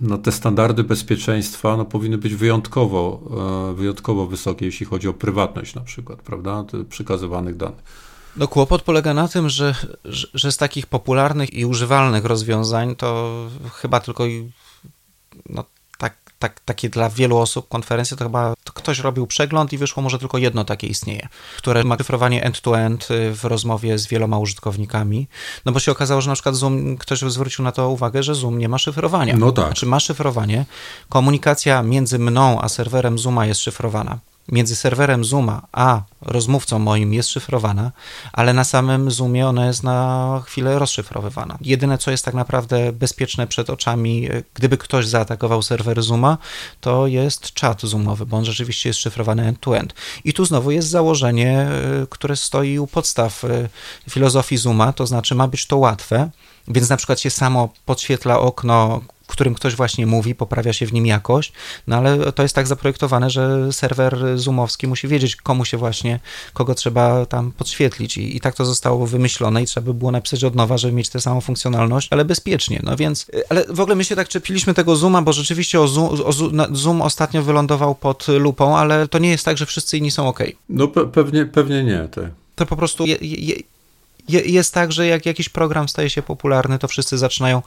no, 0.00 0.18
te 0.18 0.32
standardy 0.32 0.84
bezpieczeństwa 0.84 1.76
no, 1.76 1.84
powinny 1.84 2.18
być 2.18 2.34
wyjątkowo, 2.34 3.20
e, 3.70 3.74
wyjątkowo 3.74 4.26
wysokie, 4.26 4.66
jeśli 4.66 4.86
chodzi 4.86 5.08
o 5.08 5.12
prywatność 5.12 5.74
na 5.74 5.80
przykład, 5.80 6.22
prawda, 6.22 6.64
przekazywanych 6.88 7.56
danych. 7.56 7.84
No 8.36 8.48
kłopot 8.48 8.82
polega 8.82 9.14
na 9.14 9.28
tym, 9.28 9.48
że, 9.48 9.74
że, 10.34 10.52
z 10.52 10.56
takich 10.56 10.86
popularnych 10.86 11.54
i 11.54 11.64
używalnych 11.64 12.24
rozwiązań 12.24 12.96
to 12.96 13.40
chyba 13.72 14.00
tylko 14.00 14.24
no, 15.48 15.64
tak, 15.98 16.16
tak, 16.38 16.60
takie 16.60 16.88
dla 16.88 17.10
wielu 17.10 17.38
osób 17.38 17.68
konferencje 17.68 18.16
to 18.16 18.24
chyba 18.24 18.54
to 18.64 18.72
ktoś 18.72 18.98
robił 18.98 19.26
przegląd 19.26 19.72
i 19.72 19.78
wyszło 19.78 20.02
może 20.02 20.18
tylko 20.18 20.38
jedno 20.38 20.64
takie 20.64 20.86
istnieje, 20.86 21.28
które 21.56 21.84
ma 21.84 21.98
szyfrowanie 21.98 22.44
end-to-end 22.44 23.08
w 23.32 23.44
rozmowie 23.44 23.98
z 23.98 24.06
wieloma 24.06 24.38
użytkownikami. 24.38 25.28
No 25.64 25.72
bo 25.72 25.80
się 25.80 25.92
okazało, 25.92 26.20
że 26.20 26.30
na 26.30 26.34
przykład 26.34 26.54
Zoom, 26.54 26.96
ktoś 26.96 27.20
zwrócił 27.20 27.64
na 27.64 27.72
to 27.72 27.90
uwagę, 27.90 28.22
że 28.22 28.34
Zoom 28.34 28.58
nie 28.58 28.68
ma 28.68 28.78
szyfrowania. 28.78 29.36
No 29.36 29.52
tak. 29.52 29.66
Znaczy 29.66 29.86
ma 29.86 30.00
szyfrowanie, 30.00 30.64
komunikacja 31.08 31.82
między 31.82 32.18
mną 32.18 32.60
a 32.60 32.68
serwerem 32.68 33.18
Zooma 33.18 33.46
jest 33.46 33.60
szyfrowana 33.60 34.18
między 34.48 34.76
serwerem 34.76 35.24
Zooma 35.24 35.62
a 35.72 36.02
rozmówcą 36.20 36.78
moim 36.78 37.14
jest 37.14 37.28
szyfrowana, 37.28 37.92
ale 38.32 38.52
na 38.52 38.64
samym 38.64 39.10
Zoomie 39.10 39.48
ona 39.48 39.66
jest 39.66 39.82
na 39.82 40.42
chwilę 40.46 40.78
rozszyfrowywana. 40.78 41.58
Jedyne, 41.60 41.98
co 41.98 42.10
jest 42.10 42.24
tak 42.24 42.34
naprawdę 42.34 42.92
bezpieczne 42.92 43.46
przed 43.46 43.70
oczami, 43.70 44.28
gdyby 44.54 44.78
ktoś 44.78 45.06
zaatakował 45.06 45.62
serwer 45.62 46.02
Zooma, 46.02 46.38
to 46.80 47.06
jest 47.06 47.52
czat 47.52 47.82
Zoomowy, 47.82 48.26
bo 48.26 48.36
on 48.36 48.44
rzeczywiście 48.44 48.88
jest 48.88 49.00
szyfrowany 49.00 49.46
end-to-end. 49.46 49.94
I 50.24 50.32
tu 50.32 50.44
znowu 50.44 50.70
jest 50.70 50.88
założenie, 50.88 51.58
e, 51.60 52.06
które 52.10 52.36
stoi 52.36 52.78
u 52.78 52.86
podstaw 52.86 53.44
e, 53.44 53.68
filozofii 54.10 54.56
Zooma, 54.56 54.92
to 54.92 55.06
znaczy 55.06 55.34
ma 55.34 55.48
być 55.48 55.66
to 55.66 55.76
łatwe, 55.76 56.30
więc 56.68 56.88
na 56.88 56.96
przykład 56.96 57.20
się 57.20 57.30
samo 57.30 57.68
podświetla 57.84 58.38
okno, 58.38 59.00
w 59.28 59.32
którym 59.32 59.54
ktoś 59.54 59.74
właśnie 59.74 60.06
mówi, 60.06 60.34
poprawia 60.34 60.72
się 60.72 60.86
w 60.86 60.92
nim 60.92 61.06
jakość, 61.06 61.52
no 61.86 61.96
ale 61.96 62.32
to 62.32 62.42
jest 62.42 62.54
tak 62.54 62.66
zaprojektowane, 62.66 63.30
że 63.30 63.72
serwer 63.72 64.38
zoomowski 64.38 64.86
musi 64.86 65.08
wiedzieć, 65.08 65.36
komu 65.36 65.64
się 65.64 65.76
właśnie, 65.76 66.20
kogo 66.52 66.74
trzeba 66.74 67.26
tam 67.26 67.52
podświetlić 67.52 68.16
I, 68.16 68.36
i 68.36 68.40
tak 68.40 68.54
to 68.54 68.64
zostało 68.64 69.06
wymyślone 69.06 69.62
i 69.62 69.66
trzeba 69.66 69.84
by 69.84 69.94
było 69.94 70.10
napisać 70.10 70.44
od 70.44 70.54
nowa, 70.54 70.78
żeby 70.78 70.94
mieć 70.94 71.08
tę 71.08 71.20
samą 71.20 71.40
funkcjonalność, 71.40 72.08
ale 72.10 72.24
bezpiecznie, 72.24 72.80
no 72.82 72.96
więc, 72.96 73.26
ale 73.48 73.64
w 73.68 73.80
ogóle 73.80 73.96
my 73.96 74.04
się 74.04 74.16
tak 74.16 74.28
czepiliśmy 74.28 74.74
tego 74.74 74.96
Zooma, 74.96 75.22
bo 75.22 75.32
rzeczywiście 75.32 75.80
o 75.80 75.88
Zoom, 75.88 76.20
o 76.24 76.32
Zoom 76.72 77.02
ostatnio 77.02 77.42
wylądował 77.42 77.94
pod 77.94 78.28
lupą, 78.28 78.76
ale 78.76 79.08
to 79.08 79.18
nie 79.18 79.30
jest 79.30 79.44
tak, 79.44 79.58
że 79.58 79.66
wszyscy 79.66 79.98
inni 79.98 80.10
są 80.10 80.28
ok. 80.28 80.40
No 80.68 80.88
pe 80.88 81.06
pewnie, 81.06 81.46
pewnie 81.46 81.84
nie, 81.84 82.08
tak. 82.08 82.30
To 82.54 82.66
po 82.66 82.76
prostu 82.76 83.06
je, 83.06 83.16
je, 83.20 83.56
jest 84.28 84.74
tak, 84.74 84.92
że 84.92 85.06
jak 85.06 85.26
jakiś 85.26 85.48
program 85.48 85.88
staje 85.88 86.10
się 86.10 86.22
popularny, 86.22 86.78
to 86.78 86.88
wszyscy 86.88 87.18
zaczynają 87.18 87.62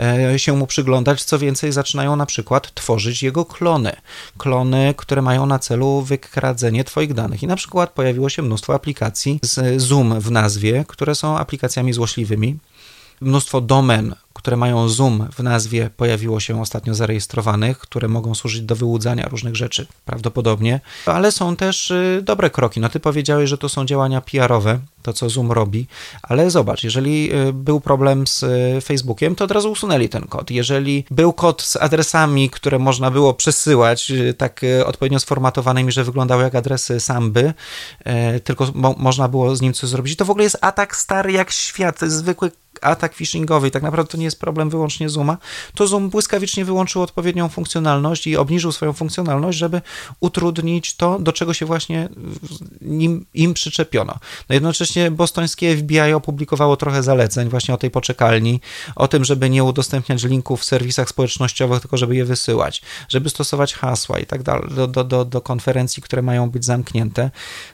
e, 0.00 0.38
się 0.38 0.52
mu 0.52 0.66
przyglądać. 0.66 1.24
Co 1.24 1.38
więcej, 1.38 1.72
zaczynają 1.72 2.16
na 2.16 2.26
przykład 2.26 2.74
tworzyć 2.74 3.22
jego 3.22 3.44
klony. 3.44 3.96
Klony, 4.38 4.94
które 4.96 5.22
mają 5.22 5.46
na 5.46 5.58
celu 5.58 6.02
wykradzenie 6.02 6.84
Twoich 6.84 7.14
danych. 7.14 7.42
I 7.42 7.46
na 7.46 7.56
przykład 7.56 7.90
pojawiło 7.90 8.28
się 8.28 8.42
mnóstwo 8.42 8.74
aplikacji 8.74 9.38
z 9.42 9.82
Zoom 9.82 10.20
w 10.20 10.30
nazwie, 10.30 10.84
które 10.88 11.14
są 11.14 11.38
aplikacjami 11.38 11.92
złośliwymi. 11.92 12.58
Mnóstwo 13.20 13.60
domen 13.60 14.14
które 14.44 14.56
mają 14.56 14.88
Zoom 14.88 15.28
w 15.32 15.42
nazwie, 15.42 15.90
pojawiło 15.96 16.40
się 16.40 16.60
ostatnio 16.60 16.94
zarejestrowanych, 16.94 17.78
które 17.78 18.08
mogą 18.08 18.34
służyć 18.34 18.62
do 18.62 18.76
wyłudzania 18.76 19.28
różnych 19.28 19.56
rzeczy 19.56 19.86
prawdopodobnie, 20.04 20.80
ale 21.06 21.32
są 21.32 21.56
też 21.56 21.90
y, 21.90 22.20
dobre 22.22 22.50
kroki. 22.50 22.80
No 22.80 22.88
ty 22.88 23.00
powiedziałeś, 23.00 23.50
że 23.50 23.58
to 23.58 23.68
są 23.68 23.84
działania 23.84 24.20
PR-owe, 24.20 24.78
to 25.02 25.12
co 25.12 25.30
Zoom 25.30 25.52
robi, 25.52 25.86
ale 26.22 26.50
zobacz, 26.50 26.84
jeżeli 26.84 27.34
y, 27.34 27.52
był 27.52 27.80
problem 27.80 28.26
z 28.26 28.42
y, 28.42 28.80
Facebookiem, 28.80 29.34
to 29.34 29.44
od 29.44 29.50
razu 29.50 29.72
usunęli 29.72 30.08
ten 30.08 30.22
kod. 30.22 30.50
Jeżeli 30.50 31.04
był 31.10 31.32
kod 31.32 31.62
z 31.62 31.76
adresami, 31.76 32.50
które 32.50 32.78
można 32.78 33.10
było 33.10 33.34
przesyłać, 33.34 34.12
tak 34.38 34.60
odpowiednio 34.86 35.20
sformatowanymi, 35.20 35.92
że 35.92 36.04
wyglądały 36.04 36.42
jak 36.42 36.54
adresy 36.54 37.00
samby, 37.00 37.54
tylko 38.44 38.68
mo 38.74 38.94
można 38.98 39.28
było 39.28 39.56
z 39.56 39.60
nim 39.60 39.72
coś 39.72 39.90
zrobić, 39.90 40.16
to 40.16 40.24
w 40.24 40.30
ogóle 40.30 40.44
jest 40.44 40.58
atak 40.60 40.96
stary 40.96 41.32
jak 41.32 41.50
świat, 41.50 42.00
zwykły 42.00 42.50
atak 42.80 43.14
phishingowy 43.14 43.68
i 43.68 43.70
tak 43.70 43.82
naprawdę 43.82 44.12
to 44.12 44.18
nie 44.18 44.24
jest 44.24 44.33
jest 44.34 44.40
problem 44.40 44.70
wyłącznie 44.70 45.08
Zooma, 45.08 45.38
to 45.74 45.86
Zoom 45.86 46.10
błyskawicznie 46.10 46.64
wyłączył 46.64 47.02
odpowiednią 47.02 47.48
funkcjonalność 47.48 48.26
i 48.26 48.36
obniżył 48.36 48.72
swoją 48.72 48.92
funkcjonalność, 48.92 49.58
żeby 49.58 49.80
utrudnić 50.20 50.96
to, 50.96 51.18
do 51.18 51.32
czego 51.32 51.54
się 51.54 51.66
właśnie 51.66 52.08
im, 52.80 53.26
im 53.34 53.54
przyczepiono. 53.54 54.18
No 54.48 54.54
jednocześnie 54.54 55.10
bostońskie 55.10 55.76
FBI 55.76 56.12
opublikowało 56.14 56.76
trochę 56.76 57.02
zaleceń 57.02 57.48
właśnie 57.48 57.74
o 57.74 57.76
tej 57.76 57.90
poczekalni, 57.90 58.60
o 58.96 59.08
tym, 59.08 59.24
żeby 59.24 59.50
nie 59.50 59.64
udostępniać 59.64 60.22
linków 60.24 60.60
w 60.60 60.64
serwisach 60.64 61.08
społecznościowych, 61.08 61.80
tylko 61.80 61.96
żeby 61.96 62.16
je 62.16 62.24
wysyłać, 62.24 62.82
żeby 63.08 63.30
stosować 63.30 63.74
hasła 63.74 64.18
i 64.18 64.26
tak 64.26 64.42
dalej 64.42 64.68
do, 64.88 65.04
do, 65.04 65.24
do 65.24 65.40
konferencji, 65.40 66.02
które 66.02 66.22
mają 66.22 66.50
być 66.50 66.64
zamknięte, 66.64 67.30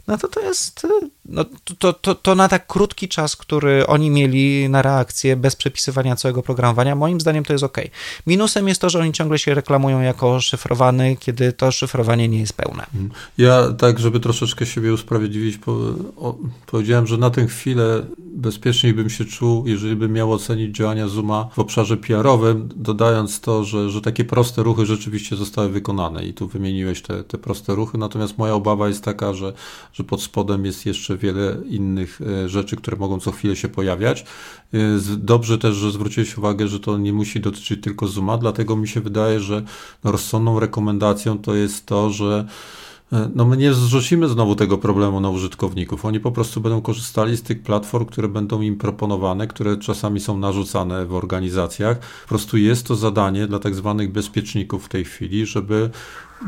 no 0.06 0.18
to 0.18 0.28
to 0.28 0.40
jest 0.40 0.86
no, 1.30 1.44
to, 1.78 1.92
to, 1.92 2.14
to 2.14 2.34
na 2.34 2.48
tak 2.48 2.66
krótki 2.66 3.08
czas, 3.08 3.36
który 3.36 3.86
oni 3.86 4.10
mieli 4.10 4.68
na 4.68 4.82
reakcję 4.82 5.36
bez 5.36 5.56
przepisywania 5.56 6.16
całego 6.16 6.42
programowania, 6.42 6.94
moim 6.94 7.20
zdaniem 7.20 7.44
to 7.44 7.52
jest 7.52 7.64
ok. 7.64 7.78
Minusem 8.26 8.68
jest 8.68 8.80
to, 8.80 8.90
że 8.90 8.98
oni 8.98 9.12
ciągle 9.12 9.38
się 9.38 9.54
reklamują 9.54 10.00
jako 10.00 10.40
szyfrowany, 10.40 11.16
kiedy 11.20 11.52
to 11.52 11.72
szyfrowanie 11.72 12.28
nie 12.28 12.40
jest 12.40 12.52
pełne. 12.52 12.86
Mhm. 12.94 13.10
Ja 13.38 13.72
tak, 13.72 13.98
żeby 13.98 14.20
troszeczkę 14.20 14.66
siebie 14.66 14.92
usprawiedliwić, 14.92 15.58
po, 15.58 15.72
o, 16.16 16.38
powiedziałem, 16.66 17.06
że 17.06 17.16
na 17.16 17.30
tę 17.30 17.46
chwilę 17.46 18.02
bezpieczniej 18.18 18.94
bym 18.94 19.10
się 19.10 19.24
czuł, 19.24 19.66
jeżeli 19.66 19.96
bym 19.96 20.12
miał 20.12 20.32
ocenić 20.32 20.76
działania 20.76 21.08
Zuma 21.08 21.48
w 21.52 21.58
obszarze 21.58 21.96
PR-owym, 21.96 22.68
dodając 22.76 23.40
to, 23.40 23.64
że, 23.64 23.90
że 23.90 24.00
takie 24.00 24.24
proste 24.24 24.62
ruchy 24.62 24.86
rzeczywiście 24.86 25.36
zostały 25.36 25.68
wykonane 25.68 26.24
i 26.24 26.34
tu 26.34 26.48
wymieniłeś 26.48 27.02
te, 27.02 27.24
te 27.24 27.38
proste 27.38 27.74
ruchy, 27.74 27.98
natomiast 27.98 28.38
moja 28.38 28.54
obawa 28.54 28.88
jest 28.88 29.04
taka, 29.04 29.34
że, 29.34 29.52
że 29.92 30.04
pod 30.04 30.22
spodem 30.22 30.64
jest 30.64 30.86
jeszcze 30.86 31.16
wiele 31.20 31.56
innych 31.68 32.20
e, 32.20 32.48
rzeczy, 32.48 32.76
które 32.76 32.96
mogą 32.96 33.20
co 33.20 33.32
chwilę 33.32 33.56
się 33.56 33.68
pojawiać. 33.68 34.24
E, 34.74 34.78
dobrze 35.16 35.58
też, 35.58 35.74
że 35.74 35.90
zwróciłeś 35.90 36.38
uwagę, 36.38 36.68
że 36.68 36.80
to 36.80 36.98
nie 36.98 37.12
musi 37.12 37.40
dotyczyć 37.40 37.82
tylko 37.82 38.06
Zuma, 38.06 38.38
dlatego 38.38 38.76
mi 38.76 38.88
się 38.88 39.00
wydaje, 39.00 39.40
że 39.40 39.62
rozsądną 40.04 40.60
rekomendacją 40.60 41.38
to 41.38 41.54
jest 41.54 41.86
to, 41.86 42.10
że 42.10 42.46
E, 43.12 43.30
no 43.34 43.44
my 43.44 43.56
nie 43.56 43.74
zrzucimy 43.74 44.28
znowu 44.28 44.54
tego 44.54 44.78
problemu 44.78 45.20
na 45.20 45.30
użytkowników. 45.30 46.04
Oni 46.04 46.20
po 46.20 46.32
prostu 46.32 46.60
będą 46.60 46.82
korzystali 46.82 47.36
z 47.36 47.42
tych 47.42 47.62
platform, 47.62 48.04
które 48.06 48.28
będą 48.28 48.60
im 48.60 48.76
proponowane, 48.76 49.46
które 49.46 49.76
czasami 49.76 50.20
są 50.20 50.38
narzucane 50.38 51.06
w 51.06 51.14
organizacjach. 51.14 51.98
Po 51.98 52.28
prostu 52.28 52.56
jest 52.56 52.86
to 52.86 52.96
zadanie 52.96 53.46
dla 53.46 53.58
tak 53.58 53.74
zwanych 53.74 54.12
bezpieczników 54.12 54.86
w 54.86 54.88
tej 54.88 55.04
chwili, 55.04 55.46
żeby 55.46 55.90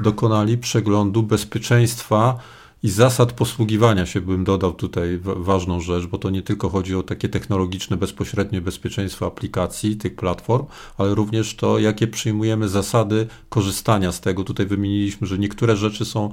dokonali 0.03 0.59
przeglądu 0.59 1.23
bezpieczeństwa 1.23 2.39
i 2.83 2.91
zasad 2.91 3.33
posługiwania 3.33 4.07
się 4.07 4.21
bym 4.21 4.45
dodał 4.45 4.73
tutaj 4.73 5.21
ważną 5.23 5.81
rzecz, 5.81 6.07
bo 6.07 6.19
to 6.19 6.31
nie 6.31 6.43
tylko 6.43 6.69
chodzi 6.69 6.95
o 6.95 7.03
takie 7.03 7.29
technologiczne, 7.29 7.97
bezpośrednie 7.97 8.61
bezpieczeństwo 8.61 9.27
aplikacji, 9.27 9.97
tych 9.97 10.17
platform, 10.17 10.67
ale 10.99 11.15
również 11.15 11.57
to, 11.57 11.79
jakie 11.79 12.07
przyjmujemy 12.07 12.69
zasady 12.69 13.27
korzystania 13.49 14.13
z 14.13 14.21
tego. 14.21 14.45
Tutaj 14.45 14.67
wymieniliśmy, 14.67 15.27
że 15.27 15.39
niektóre 15.39 15.77
rzeczy 15.77 16.05
są 16.05 16.33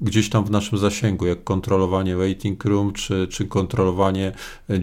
gdzieś 0.00 0.30
tam 0.30 0.44
w 0.44 0.50
naszym 0.50 0.78
zasięgu, 0.78 1.26
jak 1.26 1.44
kontrolowanie 1.44 2.16
waiting 2.16 2.64
room, 2.64 2.92
czy, 2.92 3.28
czy 3.30 3.46
kontrolowanie 3.46 4.32
e, 4.70 4.74
e, 4.74 4.80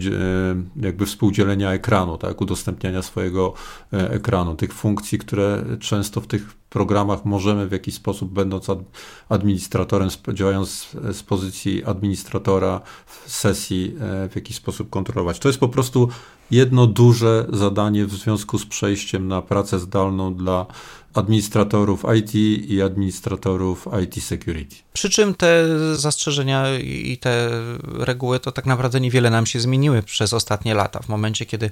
jakby 0.76 1.06
współdzielenia 1.06 1.72
ekranu, 1.72 2.18
tak, 2.18 2.40
udostępniania 2.40 3.02
swojego 3.02 3.54
e, 3.92 4.10
ekranu, 4.10 4.54
tych 4.54 4.72
funkcji, 4.72 5.18
które 5.18 5.64
często 5.80 6.20
w 6.20 6.26
tych 6.26 6.54
programach 6.54 7.24
możemy 7.24 7.66
w 7.66 7.72
jakiś 7.72 7.94
sposób, 7.94 8.32
będąc 8.32 8.66
administratorem, 9.28 10.08
działając 10.34 10.96
z 11.12 11.22
pozycji 11.22 11.84
administratora 11.84 12.80
w 13.06 13.30
sesji, 13.30 13.94
w 14.30 14.32
jakiś 14.34 14.56
sposób 14.56 14.90
kontrolować. 14.90 15.38
To 15.38 15.48
jest 15.48 15.60
po 15.60 15.68
prostu 15.68 16.08
jedno 16.50 16.86
duże 16.86 17.46
zadanie 17.52 18.06
w 18.06 18.14
związku 18.14 18.58
z 18.58 18.66
przejściem 18.66 19.28
na 19.28 19.42
pracę 19.42 19.78
zdalną 19.78 20.34
dla 20.34 20.66
administratorów 21.18 22.04
IT 22.18 22.34
i 22.70 22.82
administratorów 22.82 23.88
IT 24.04 24.24
security. 24.24 24.76
Przy 24.92 25.10
czym 25.10 25.34
te 25.34 25.64
zastrzeżenia 25.96 26.78
i 26.78 27.18
te 27.18 27.50
reguły 27.82 28.40
to 28.40 28.52
tak 28.52 28.66
naprawdę 28.66 29.00
niewiele 29.00 29.30
nam 29.30 29.46
się 29.46 29.60
zmieniły 29.60 30.02
przez 30.02 30.32
ostatnie 30.32 30.74
lata. 30.74 31.00
W 31.02 31.08
momencie, 31.08 31.46
kiedy 31.46 31.70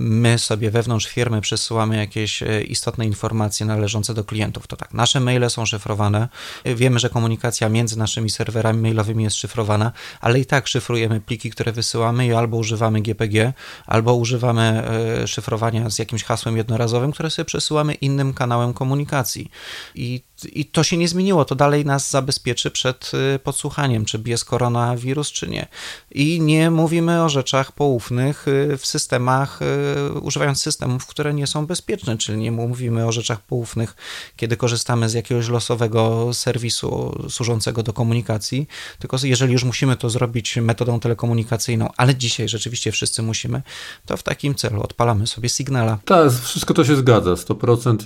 my 0.00 0.38
sobie 0.38 0.70
wewnątrz 0.70 1.06
firmy 1.06 1.40
przesyłamy 1.40 1.96
jakieś 1.96 2.42
e, 2.42 2.62
istotne 2.62 3.06
informacje 3.06 3.66
należące 3.66 4.14
do 4.14 4.24
klientów, 4.24 4.66
to 4.66 4.76
tak, 4.76 4.94
nasze 4.94 5.20
maile 5.20 5.50
są 5.50 5.66
szyfrowane. 5.66 6.28
Wiemy, 6.64 6.98
że 6.98 7.10
komunikacja 7.10 7.68
między 7.68 7.98
naszymi 7.98 8.30
serwerami 8.30 8.82
mailowymi 8.82 9.24
jest 9.24 9.36
szyfrowana, 9.36 9.92
ale 10.20 10.40
i 10.40 10.46
tak 10.46 10.68
szyfrujemy 10.68 11.20
pliki, 11.20 11.50
które 11.50 11.72
wysyłamy 11.72 12.26
i 12.26 12.32
albo 12.32 12.56
używamy 12.56 13.02
GPG, 13.02 13.52
albo 13.86 14.14
używamy 14.14 14.82
e, 15.22 15.28
szyfrowania 15.28 15.90
z 15.90 15.98
jakimś 15.98 16.24
hasłem 16.24 16.56
jednorazowym, 16.56 17.12
które 17.12 17.30
sobie 17.30 17.44
przesyłamy 17.44 17.94
innym 17.94 18.34
kanałem 18.34 18.74
komunikacji. 18.76 19.50
I 19.94 20.22
i 20.44 20.64
to 20.64 20.82
się 20.82 20.96
nie 20.96 21.08
zmieniło, 21.08 21.44
to 21.44 21.54
dalej 21.54 21.84
nas 21.84 22.10
zabezpieczy 22.10 22.70
przed 22.70 23.12
y, 23.34 23.38
podsłuchaniem, 23.38 24.04
czy 24.04 24.22
jest 24.26 24.44
koronawirus, 24.44 25.32
czy 25.32 25.48
nie. 25.48 25.66
I 26.10 26.40
nie 26.40 26.70
mówimy 26.70 27.24
o 27.24 27.28
rzeczach 27.28 27.72
poufnych 27.72 28.48
y, 28.48 28.76
w 28.76 28.86
systemach, 28.86 29.60
y, 29.62 30.20
używając 30.20 30.62
systemów, 30.62 31.06
które 31.06 31.34
nie 31.34 31.46
są 31.46 31.66
bezpieczne, 31.66 32.18
czyli 32.18 32.38
nie 32.38 32.52
mówimy 32.52 33.06
o 33.06 33.12
rzeczach 33.12 33.40
poufnych, 33.40 33.96
kiedy 34.36 34.56
korzystamy 34.56 35.08
z 35.08 35.14
jakiegoś 35.14 35.48
losowego 35.48 36.30
serwisu 36.34 37.22
służącego 37.28 37.82
do 37.82 37.92
komunikacji, 37.92 38.66
tylko 38.98 39.16
jeżeli 39.22 39.52
już 39.52 39.64
musimy 39.64 39.96
to 39.96 40.10
zrobić 40.10 40.56
metodą 40.56 41.00
telekomunikacyjną, 41.00 41.88
ale 41.96 42.14
dzisiaj 42.14 42.48
rzeczywiście 42.48 42.92
wszyscy 42.92 43.22
musimy, 43.22 43.62
to 44.06 44.16
w 44.16 44.22
takim 44.22 44.54
celu 44.54 44.82
odpalamy 44.82 45.26
sobie 45.26 45.48
Signala. 45.48 45.98
Tak, 46.04 46.32
wszystko 46.32 46.74
to 46.74 46.84
się 46.84 46.96
zgadza, 46.96 47.30
100%. 47.30 47.96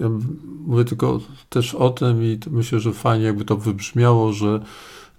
Ja 0.00 0.08
mówię 0.66 0.84
tylko 0.84 1.20
też 1.48 1.69
też 1.70 1.74
o 1.74 1.90
tym 1.90 2.24
i 2.24 2.38
myślę, 2.50 2.80
że 2.80 2.92
fajnie 2.92 3.24
jakby 3.24 3.44
to 3.44 3.56
wybrzmiało, 3.56 4.32
że 4.32 4.60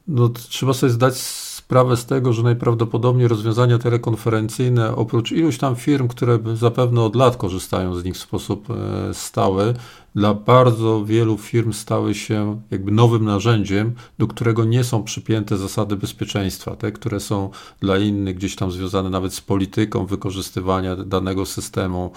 no, 0.08 0.30
trzeba 0.30 0.74
sobie 0.74 0.92
zdać 0.92 1.18
sprawę 1.18 1.98
z 1.98 2.06
tego, 2.06 2.34
że 2.34 2.44
najprawdopodobniej 2.44 3.28
rozwiązania 3.28 3.78
telekonferencyjne, 3.78 4.96
oprócz 4.96 5.32
iluś 5.32 5.58
tam 5.58 5.76
firm, 5.76 6.08
które 6.08 6.40
zapewne 6.54 7.02
od 7.02 7.16
lat 7.16 7.38
korzystają 7.38 7.96
z 7.96 8.04
nich 8.04 8.16
w 8.16 8.20
sposób 8.20 8.68
e, 8.70 9.14
stały, 9.14 9.74
dla 10.16 10.34
bardzo 10.34 11.06
wielu 11.06 11.38
firm 11.38 11.74
stały 11.74 12.16
się 12.16 12.62
jakby 12.72 12.92
nowym 12.92 13.26
narzędziem, 13.26 13.94
do 14.20 14.28
którego 14.28 14.66
nie 14.66 14.84
są 14.84 15.04
przypięte 15.04 15.58
zasady 15.58 15.96
bezpieczeństwa, 15.96 16.76
te, 16.76 16.92
które 16.92 17.20
są 17.20 17.50
dla 17.80 17.98
innych 17.98 18.36
gdzieś 18.36 18.56
tam 18.56 18.72
związane 18.72 19.10
nawet 19.10 19.34
z 19.34 19.42
polityką 19.42 20.06
wykorzystywania 20.06 20.96
danego 20.96 21.46
systemu, 21.46 22.12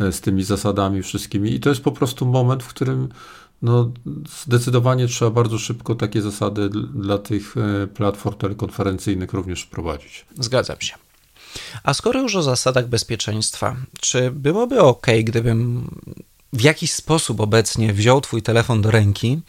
e, 0.00 0.12
z 0.12 0.20
tymi 0.20 0.42
zasadami 0.42 1.02
wszystkimi. 1.02 1.54
I 1.54 1.60
to 1.60 1.68
jest 1.68 1.82
po 1.82 1.92
prostu 1.92 2.26
moment, 2.26 2.62
w 2.62 2.68
którym 2.68 3.08
no, 3.62 3.90
zdecydowanie 4.42 5.08
trzeba 5.08 5.30
bardzo 5.30 5.58
szybko 5.58 5.94
takie 5.94 6.22
zasady 6.22 6.70
dla 6.94 7.18
tych 7.18 7.54
e, 7.56 7.86
platform 7.86 8.36
telekonferencyjnych 8.36 9.32
również 9.32 9.62
wprowadzić. 9.62 10.26
Zgadzam 10.38 10.80
się. 10.80 10.94
A 11.82 11.94
skoro 11.94 12.20
już 12.20 12.36
o 12.36 12.42
zasadach 12.42 12.88
bezpieczeństwa, 12.88 13.76
czy 14.00 14.30
byłoby 14.30 14.80
ok, 14.80 15.06
gdybym 15.24 15.90
w 16.52 16.60
jakiś 16.60 16.92
sposób 16.92 17.40
obecnie 17.40 17.92
wziął 17.92 18.20
Twój 18.20 18.42
telefon 18.42 18.82
do 18.82 18.90
ręki 18.90 19.40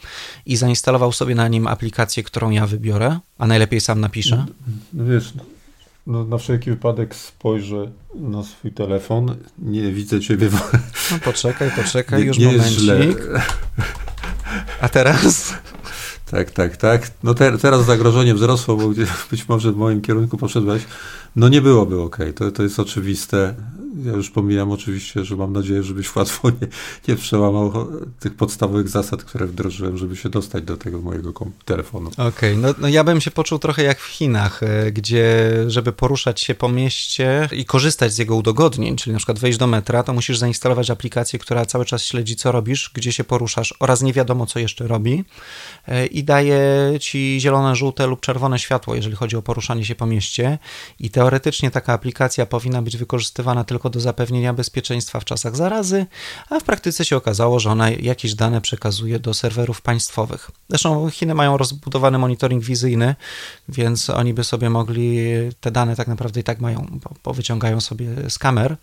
i 0.46 0.56
zainstalował 0.56 1.12
sobie 1.12 1.34
na 1.34 1.48
nim 1.48 1.66
aplikację, 1.66 2.22
którą 2.22 2.50
ja 2.50 2.66
wybiorę, 2.66 3.18
a 3.38 3.46
najlepiej 3.46 3.80
sam 3.80 4.00
napiszę? 4.00 4.46
Wiesz, 4.92 5.32
no, 6.08 6.24
na 6.24 6.38
wszelki 6.38 6.70
wypadek 6.70 7.14
spojrzę 7.14 7.90
na 8.14 8.42
swój 8.42 8.72
telefon. 8.72 9.36
Nie 9.58 9.92
widzę 9.92 10.20
Ciebie. 10.20 10.48
No 11.12 11.18
poczekaj, 11.24 11.70
poczekaj, 11.76 12.20
nie, 12.20 12.26
już 12.26 12.38
nie 12.38 12.46
momencik. 12.46 13.18
A 14.80 14.88
teraz? 14.88 15.54
Tak, 16.30 16.50
tak, 16.50 16.76
tak. 16.76 17.10
No 17.22 17.34
te, 17.34 17.58
teraz 17.58 17.84
zagrożenie 17.84 18.34
wzrosło, 18.34 18.76
bo 18.76 18.88
być 19.30 19.48
może 19.48 19.72
w 19.72 19.76
moim 19.76 20.00
kierunku 20.00 20.36
poszedłeś. 20.36 20.82
No 21.36 21.48
nie 21.48 21.60
byłoby 21.60 22.00
ok, 22.00 22.18
to, 22.34 22.52
to 22.52 22.62
jest 22.62 22.80
oczywiste. 22.80 23.54
Ja 24.04 24.12
już 24.12 24.30
pomijam 24.30 24.70
oczywiście, 24.70 25.24
że 25.24 25.36
mam 25.36 25.52
nadzieję, 25.52 25.82
żebyś 25.82 26.16
łatwo 26.16 26.50
nie, 26.50 26.68
nie 27.08 27.16
przełamał 27.16 27.72
tych 28.20 28.34
podstawowych 28.34 28.88
zasad, 28.88 29.24
które 29.24 29.46
wdrożyłem, 29.46 29.98
żeby 29.98 30.16
się 30.16 30.28
dostać 30.28 30.64
do 30.64 30.76
tego 30.76 31.00
mojego 31.00 31.32
telefonu. 31.64 32.10
Okej, 32.10 32.28
okay, 32.28 32.56
no, 32.56 32.74
no 32.78 32.88
ja 32.88 33.04
bym 33.04 33.20
się 33.20 33.30
poczuł 33.30 33.58
trochę 33.58 33.82
jak 33.82 34.00
w 34.00 34.06
Chinach, 34.06 34.62
e, 34.62 34.92
gdzie 34.92 35.52
żeby 35.66 35.92
poruszać 35.92 36.40
się 36.40 36.54
po 36.54 36.68
mieście 36.68 37.48
i 37.52 37.64
korzystać 37.64 38.12
z 38.12 38.18
jego 38.18 38.36
udogodnień, 38.36 38.96
czyli 38.96 39.12
na 39.12 39.18
przykład 39.18 39.38
wejść 39.38 39.58
do 39.58 39.66
metra, 39.66 40.02
to 40.02 40.12
musisz 40.12 40.38
zainstalować 40.38 40.90
aplikację, 40.90 41.38
która 41.38 41.66
cały 41.66 41.84
czas 41.84 42.02
śledzi, 42.02 42.36
co 42.36 42.52
robisz, 42.52 42.90
gdzie 42.94 43.12
się 43.12 43.24
poruszasz 43.24 43.74
oraz 43.80 44.02
nie 44.02 44.12
wiadomo, 44.12 44.46
co 44.46 44.58
jeszcze 44.58 44.86
robi 44.86 45.24
e, 45.88 46.06
i 46.06 46.24
daje 46.24 46.58
ci 47.00 47.38
zielone, 47.40 47.76
żółte 47.76 48.06
lub 48.06 48.20
czerwone 48.20 48.58
światło, 48.58 48.94
jeżeli 48.94 49.16
chodzi 49.16 49.36
o 49.36 49.42
poruszanie 49.42 49.84
się 49.84 49.94
po 49.94 50.06
mieście 50.06 50.58
i 51.00 51.10
teoretycznie 51.10 51.70
taka 51.70 51.92
aplikacja 51.92 52.46
powinna 52.46 52.82
być 52.82 52.96
wykorzystywana 52.96 53.64
tylko 53.64 53.87
tylko 53.88 53.98
do 53.98 54.00
zapewnienia 54.00 54.52
bezpieczeństwa 54.54 55.20
w 55.20 55.24
czasach 55.24 55.56
zarazy, 55.56 56.06
a 56.50 56.60
w 56.60 56.64
praktyce 56.64 57.04
się 57.04 57.16
okazało, 57.16 57.60
że 57.60 57.70
ona 57.70 57.90
jakieś 57.90 58.34
dane 58.34 58.60
przekazuje 58.60 59.18
do 59.18 59.34
serwerów 59.34 59.82
państwowych. 59.82 60.50
Zresztą 60.68 61.10
Chiny 61.10 61.34
mają 61.34 61.56
rozbudowany 61.56 62.18
monitoring 62.18 62.64
wizyjny, 62.64 63.14
więc 63.68 64.10
oni 64.10 64.34
by 64.34 64.44
sobie 64.44 64.70
mogli 64.70 65.18
te 65.60 65.70
dane 65.70 65.96
tak 65.96 66.08
naprawdę 66.08 66.40
i 66.40 66.44
tak 66.44 66.60
mają, 66.60 66.86
bo, 66.90 67.10
bo 67.24 67.32
wyciągają 67.34 67.80
sobie 67.80 68.06
z 68.28 68.38
kamer. 68.38 68.76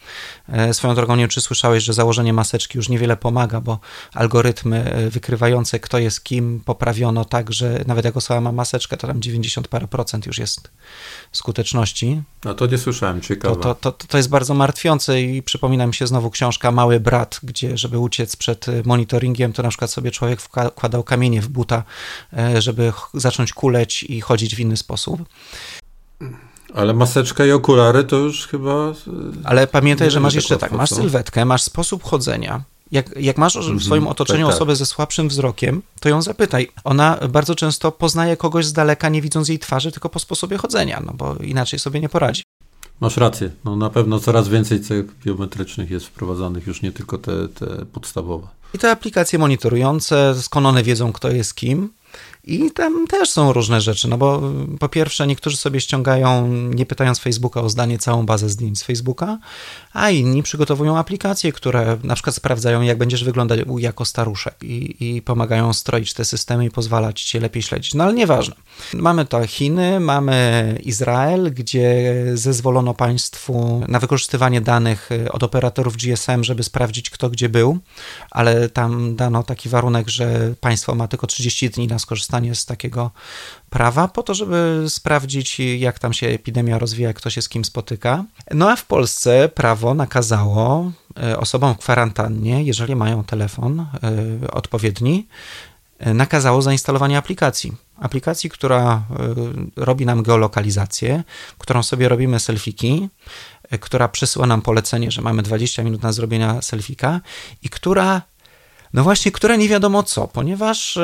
E, 0.50 0.74
swoją 0.74 0.96
drogą, 0.96 1.16
nie 1.16 1.22
wiem, 1.22 1.30
czy 1.30 1.42
słyszałeś, 1.42 1.84
że 1.84 1.94
założenie 1.94 2.34
maseczki 2.34 2.78
już 2.78 2.90
niewiele 2.90 3.18
pomaga, 3.18 3.62
bo 3.62 3.80
algorytmy 4.14 4.84
e, 4.84 5.10
wykrywające, 5.10 5.80
kto 5.80 6.00
jest 6.00 6.24
kim, 6.24 6.62
poprawiono 6.66 7.26
tak, 7.26 7.54
że 7.54 7.84
nawet 7.88 8.06
jak 8.06 8.18
osoba 8.18 8.42
ma 8.42 8.52
maseczkę, 8.52 8.98
to 8.98 9.08
tam 9.08 9.22
90 9.22 9.68
parę 9.68 9.88
procent 9.88 10.26
już 10.26 10.38
jest 10.38 10.70
skuteczności. 11.32 12.22
No 12.46 12.54
to 12.54 12.66
nie 12.68 12.78
słyszałem, 12.78 13.22
ciekawe. 13.22 13.56
To, 13.56 13.76
to, 13.76 13.92
to, 13.92 14.08
to 14.08 14.18
jest 14.18 14.30
bardzo 14.30 14.54
martwiące 14.54 14.95
i 15.22 15.44
przypomina 15.44 15.88
mi 15.88 15.94
się 15.94 16.08
znowu 16.08 16.30
książka 16.30 16.72
Mały 16.72 17.00
Brat, 17.00 17.40
gdzie 17.44 17.78
żeby 17.78 18.00
uciec 18.00 18.36
przed 18.36 18.66
monitoringiem, 18.86 19.54
to 19.54 19.64
na 19.64 19.70
przykład 19.70 19.92
sobie 19.92 20.12
człowiek 20.12 20.42
wkładał 20.42 21.04
kamienie 21.04 21.42
w 21.42 21.48
buta, 21.48 21.84
e, 22.38 22.62
żeby 22.62 22.94
zacząć 23.14 23.54
kuleć 23.54 24.04
i 24.04 24.22
chodzić 24.22 24.56
w 24.56 24.60
inny 24.60 24.78
sposób. 24.78 25.22
Ale 26.74 26.94
maseczka 26.94 27.46
i 27.46 27.52
okulary 27.52 28.04
to 28.04 28.16
już 28.16 28.48
chyba. 28.48 28.72
E, 28.72 28.94
Ale 29.44 29.68
pamiętaj, 29.68 30.12
że 30.12 30.20
masz 30.20 30.34
jeszcze 30.34 30.58
tak, 30.58 30.72
masz 30.72 30.90
sylwetkę, 30.90 31.46
masz 31.46 31.64
sposób 31.64 32.04
chodzenia. 32.04 32.62
Jak, 32.92 33.16
jak 33.20 33.38
masz 33.38 33.54
w 33.54 33.58
mhm, 33.58 33.80
swoim 33.80 34.08
otoczeniu 34.08 34.46
tak, 34.46 34.54
tak. 34.54 34.56
osobę 34.56 34.76
ze 34.76 34.86
słabszym 34.86 35.30
wzrokiem, 35.30 35.82
to 36.00 36.10
ją 36.10 36.22
zapytaj. 36.22 36.72
Ona 36.84 37.20
bardzo 37.30 37.56
często 37.56 37.92
poznaje 37.92 38.38
kogoś 38.38 38.66
z 38.66 38.74
daleka, 38.74 39.10
nie 39.10 39.22
widząc 39.22 39.50
jej 39.50 39.60
twarzy, 39.60 39.92
tylko 39.92 40.10
po 40.10 40.20
sposobie 40.20 40.58
chodzenia, 40.58 41.02
no 41.06 41.14
bo 41.14 41.36
inaczej 41.36 41.80
sobie 41.80 42.00
nie 42.00 42.10
poradzi. 42.10 42.44
Masz 43.00 43.18
rację. 43.18 43.52
No 43.66 43.76
na 43.76 43.90
pewno 43.90 44.20
coraz 44.20 44.48
więcej 44.48 44.82
cech 44.82 45.06
biometrycznych 45.26 45.92
jest 45.92 46.06
wprowadzanych, 46.06 46.68
już 46.68 46.82
nie 46.82 46.92
tylko 46.92 47.18
te, 47.18 47.48
te 47.48 47.86
podstawowe. 47.86 48.48
I 48.74 48.78
te 48.78 48.92
aplikacje 48.92 49.40
monitorujące, 49.40 50.36
skąd 50.42 50.68
one 50.68 50.84
wiedzą, 50.84 51.14
kto 51.14 51.32
jest 51.32 51.56
kim, 51.56 51.90
i 52.48 52.72
tam 52.72 53.08
też 53.08 53.30
są 53.30 53.54
różne 53.54 53.82
rzeczy, 53.82 54.08
no 54.08 54.18
bo 54.18 54.42
y, 54.76 54.78
po 54.78 54.90
pierwsze 54.90 55.28
niektórzy 55.28 55.58
sobie 55.58 55.82
ściągają, 55.82 56.48
nie 56.48 56.86
pytając 56.86 57.20
Facebooka 57.20 57.62
o 57.62 57.70
zdanie, 57.70 57.98
całą 57.98 58.26
bazę 58.26 58.50
zdjęć 58.50 58.80
z 58.80 58.84
Facebooka, 58.84 59.38
a 59.94 60.10
inni 60.10 60.44
przygotowują 60.44 60.98
aplikacje, 60.98 61.52
które 61.52 61.98
na 62.04 62.14
przykład 62.14 62.36
sprawdzają, 62.36 62.82
jak 62.82 62.98
będziesz 62.98 63.24
wyglądać 63.24 63.60
jako 63.78 64.06
staruszek 64.06 64.56
i, 64.64 64.96
i 65.00 65.22
pomagają 65.22 65.74
stroić 65.74 66.14
te 66.14 66.26
systemy 66.26 66.66
i 66.66 66.72
pozwalać 66.72 67.24
cię 67.24 67.40
lepiej 67.40 67.64
śledzić. 67.64 67.94
No 67.94 68.04
ale 68.04 68.14
nieważne. 68.14 68.56
Mamy 68.94 69.26
to 69.26 69.48
Chiny, 69.48 70.00
mamy 70.00 70.80
Izrael, 70.84 71.54
gdzie 71.54 72.16
zezwolono 72.34 72.94
państwu 72.94 73.82
na 73.88 74.00
wykorzystywanie 74.00 74.62
danych 74.62 75.12
y, 75.12 75.32
od 75.32 75.44
operatorów 75.44 75.98
GSM, 75.98 76.44
żeby 76.44 76.64
sprawdzić, 76.64 77.10
kto 77.10 77.30
gdzie 77.30 77.50
był, 77.50 77.78
ale 78.32 78.70
tam 78.70 79.16
dano 79.16 79.44
taki 79.44 79.70
warunek, 79.70 80.10
że 80.10 80.54
państwo 80.62 80.96
ma 80.96 81.08
tylko 81.08 81.28
30 81.28 81.70
dni 81.70 81.88
na 81.88 82.00
skorzystanie 82.00 82.35
z 82.56 82.66
takiego 82.66 83.12
prawa, 83.70 84.08
po 84.08 84.24
to, 84.24 84.34
żeby 84.34 84.86
sprawdzić, 84.88 85.60
jak 85.60 86.00
tam 86.00 86.14
się 86.14 86.28
epidemia 86.28 86.80
rozwija, 86.80 87.14
kto 87.14 87.30
się 87.30 87.42
z 87.42 87.50
kim 87.50 87.66
spotyka. 87.66 88.24
No 88.52 88.70
a 88.70 88.76
w 88.76 88.86
Polsce 88.86 89.50
prawo 89.50 89.94
nakazało 89.94 90.92
e, 91.24 91.38
osobom 91.40 91.74
w 91.74 91.78
kwarantannie, 91.78 92.64
jeżeli 92.64 92.96
mają 92.96 93.24
telefon 93.24 93.80
e, 93.80 93.88
odpowiedni, 94.52 95.28
e, 96.00 96.14
nakazało 96.14 96.62
zainstalowanie 96.62 97.18
aplikacji. 97.18 97.74
Aplikacji, 98.00 98.50
która 98.50 99.04
robi 99.76 100.06
nam 100.06 100.24
geolokalizację, 100.24 101.24
którą 101.58 101.84
sobie 101.84 102.10
robimy 102.10 102.40
selfiki, 102.40 103.10
która 103.80 104.08
przesyła 104.08 104.48
nam 104.48 104.62
polecenie, 104.62 105.12
że 105.12 105.22
mamy 105.22 105.44
20 105.44 105.84
minut 105.84 106.04
na 106.04 106.12
zrobienia 106.12 106.62
selfika 106.62 107.22
i 107.64 107.70
która, 107.70 108.22
no 108.94 109.04
właśnie, 109.04 109.32
która 109.32 109.56
nie 109.56 109.70
wiadomo 109.70 110.04
co, 110.04 110.28
ponieważ 110.28 110.98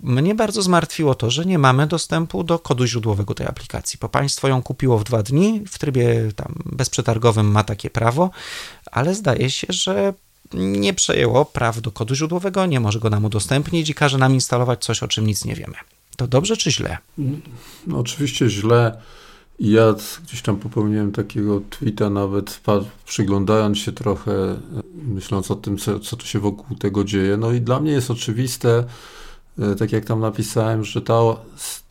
mnie 0.00 0.34
bardzo 0.34 0.62
zmartwiło 0.62 1.14
to, 1.14 1.30
że 1.30 1.44
nie 1.44 1.58
mamy 1.58 1.86
dostępu 1.86 2.44
do 2.44 2.58
kodu 2.58 2.86
źródłowego 2.86 3.34
tej 3.34 3.46
aplikacji, 3.46 3.98
bo 4.00 4.08
państwo 4.08 4.48
ją 4.48 4.62
kupiło 4.62 4.98
w 4.98 5.04
dwa 5.04 5.22
dni, 5.22 5.62
w 5.68 5.78
trybie 5.78 6.32
tam 6.36 6.54
bezprzetargowym 6.64 7.50
ma 7.50 7.64
takie 7.64 7.90
prawo, 7.90 8.30
ale 8.92 9.14
zdaje 9.14 9.50
się, 9.50 9.66
że 9.70 10.14
nie 10.54 10.94
przejęło 10.94 11.44
praw 11.44 11.80
do 11.80 11.90
kodu 11.90 12.14
źródłowego, 12.14 12.66
nie 12.66 12.80
może 12.80 12.98
go 12.98 13.10
nam 13.10 13.24
udostępnić 13.24 13.90
i 13.90 13.94
każe 13.94 14.18
nam 14.18 14.34
instalować 14.34 14.84
coś, 14.84 15.02
o 15.02 15.08
czym 15.08 15.26
nic 15.26 15.44
nie 15.44 15.54
wiemy. 15.54 15.74
To 16.16 16.26
dobrze 16.26 16.56
czy 16.56 16.70
źle? 16.70 16.98
No, 17.86 17.98
oczywiście 17.98 18.48
źle. 18.48 19.00
Ja 19.60 19.94
gdzieś 20.24 20.42
tam 20.42 20.56
popełniłem 20.56 21.12
takiego 21.12 21.60
tweeta, 21.70 22.10
nawet 22.10 22.60
przyglądając 23.06 23.78
się 23.78 23.92
trochę, 23.92 24.32
myśląc 24.94 25.50
o 25.50 25.54
tym, 25.54 25.78
co, 25.78 26.00
co 26.00 26.16
tu 26.16 26.26
się 26.26 26.38
wokół 26.38 26.76
tego 26.76 27.04
dzieje. 27.04 27.36
No 27.36 27.52
i 27.52 27.60
dla 27.60 27.80
mnie 27.80 27.92
jest 27.92 28.10
oczywiste, 28.10 28.84
tak 29.78 29.92
jak 29.92 30.04
tam 30.04 30.20
napisałem, 30.20 30.84
że 30.84 31.02
ta 31.02 31.36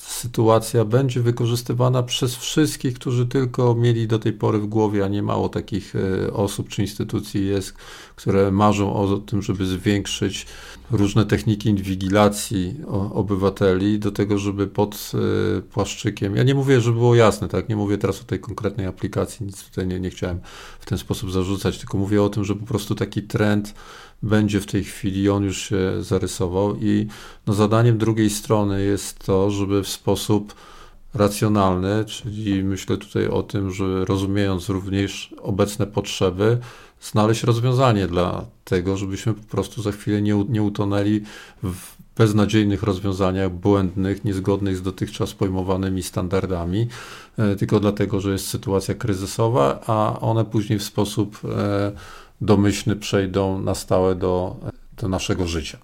sytuacja 0.08 0.86
będzie 0.86 1.21
wykorzystywana 1.21 2.04
przez 2.04 2.36
wszystkich, 2.36 2.93
którzy 2.93 3.25
tylko 3.25 3.75
mieli 3.75 4.08
do 4.08 4.19
tej 4.19 4.34
pory 4.34 4.60
w 4.60 4.65
głowie, 4.65 5.06
a 5.06 5.08
nie 5.08 5.23
mało 5.23 5.49
takich 5.49 5.93
e, 5.95 6.34
osób 6.34 6.69
czy 6.69 6.82
instytucji 6.82 7.47
jest, 7.47 7.73
które 8.15 8.51
marzą 8.51 8.93
o 8.93 9.17
tym, 9.17 9.41
żeby 9.41 9.65
zwiększyć 9.65 10.47
różne 10.91 11.25
techniki 11.25 11.69
inwigilacji 11.69 12.75
obywateli 13.13 13.99
do 13.99 14.12
tego, 14.12 14.38
żeby 14.38 14.67
pod 14.67 15.12
e, 15.13 15.62
płaszczykiem, 15.62 16.36
ja 16.36 16.43
nie 16.43 16.56
mówię, 16.56 16.82
że 16.82 16.91
było 16.91 17.15
jasne, 17.15 17.47
tak, 17.47 17.69
nie 17.69 17.75
mówię 17.75 17.97
teraz 17.97 18.21
o 18.21 18.23
tej 18.23 18.39
konkretnej 18.39 18.88
aplikacji, 18.88 19.45
nic 19.45 19.63
tutaj 19.63 19.88
nie, 19.88 19.99
nie 19.99 20.10
chciałem 20.10 20.39
w 20.80 20.86
ten 20.86 20.97
sposób 20.97 21.32
zarzucać, 21.32 21.78
tylko 21.78 21.97
mówię 21.97 22.23
o 22.23 22.30
tym, 22.30 22.43
że 22.43 22.56
po 22.56 22.65
prostu 22.65 22.95
taki 22.95 23.23
trend 23.23 23.73
będzie 24.26 24.62
w 24.62 24.66
tej 24.66 24.84
chwili, 24.84 25.30
on 25.30 25.44
już 25.44 25.58
się 25.58 26.04
zarysował 26.04 26.76
i 26.76 27.08
no 27.48 27.54
zadaniem 27.54 27.98
drugiej 27.98 28.30
strony 28.30 28.84
jest 28.84 29.20
to, 29.20 29.52
żeby 29.52 29.84
w 29.84 29.88
sposób 29.88 30.56
racjonalny, 31.14 32.06
czyli 32.06 32.64
myślę 32.64 32.98
tutaj 32.98 33.28
o 33.28 33.44
tym, 33.44 33.72
że 33.72 34.06
rozumiejąc 34.06 34.70
również 34.70 35.36
obecne 35.42 35.88
potrzeby, 35.88 36.58
znaleźć 37.02 37.44
rozwiązanie 37.44 38.08
dla 38.08 38.46
tego, 38.64 38.98
żebyśmy 38.98 39.34
po 39.34 39.44
prostu 39.44 39.82
za 39.82 39.92
chwilę 39.92 40.22
nie, 40.22 40.46
nie 40.50 40.64
utonęli 40.64 41.22
w 41.64 41.96
beznadziejnych 42.18 42.84
rozwiązaniach, 42.84 43.52
błędnych, 43.52 44.24
niezgodnych 44.26 44.78
z 44.78 44.82
dotychczas 44.82 45.34
pojmowanymi 45.34 46.04
standardami, 46.04 46.88
e, 47.38 47.56
tylko 47.56 47.80
dlatego, 47.80 48.22
że 48.22 48.32
jest 48.32 48.48
sytuacja 48.48 48.94
kryzysowa, 48.94 49.80
a 49.88 50.20
one 50.20 50.46
później 50.46 50.80
w 50.80 50.84
sposób 50.84 51.40
e, 51.44 51.92
domyślny 52.41 52.95
przejdą 52.95 53.62
na 53.62 53.76
stałe 53.76 54.15
do, 54.15 54.56
do 54.98 55.08
naszego 55.08 55.48
życia. 55.48 55.78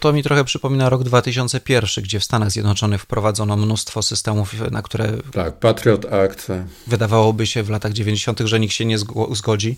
To 0.00 0.12
mi 0.12 0.22
trochę 0.22 0.44
przypomina 0.44 0.88
rok 0.88 1.04
2001, 1.04 2.04
gdzie 2.04 2.20
w 2.20 2.24
Stanach 2.24 2.50
Zjednoczonych 2.50 3.02
wprowadzono 3.02 3.56
mnóstwo 3.56 4.02
systemów, 4.02 4.70
na 4.70 4.82
które. 4.82 5.12
Tak, 5.32 5.58
Patriot 5.58 6.12
Act. 6.12 6.48
Wydawałoby 6.86 7.46
się 7.46 7.62
w 7.62 7.70
latach 7.70 7.92
90., 7.92 8.40
że 8.40 8.60
nikt 8.60 8.74
się 8.74 8.84
nie 8.84 8.98
zgodzi, 9.32 9.76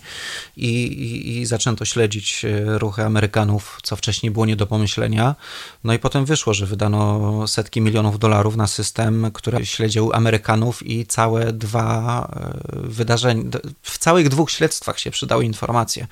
i, 0.57 0.67
i, 0.67 1.37
i 1.37 1.45
zaczęto 1.45 1.85
śledzić 1.85 2.45
e, 2.45 2.79
ruchy 2.79 3.03
Amerykanów, 3.03 3.79
co 3.83 3.95
wcześniej 3.95 4.31
było 4.31 4.45
nie 4.45 4.55
do 4.55 4.67
pomyślenia. 4.67 5.35
No 5.83 5.93
i 5.93 5.99
potem 5.99 6.25
wyszło, 6.25 6.53
że 6.53 6.65
wydano 6.65 7.47
setki 7.47 7.81
milionów 7.81 8.19
dolarów 8.19 8.55
na 8.55 8.67
system, 8.67 9.31
który 9.33 9.65
śledził 9.65 10.13
Amerykanów 10.13 10.87
i 10.87 11.05
całe 11.05 11.53
dwa 11.53 12.27
e, 12.35 12.79
wydarzenia, 12.79 13.43
w 13.81 13.97
całych 13.97 14.29
dwóch 14.29 14.51
śledztwach 14.51 14.99
się 14.99 15.11
przydały 15.11 15.45
informacje 15.45 16.07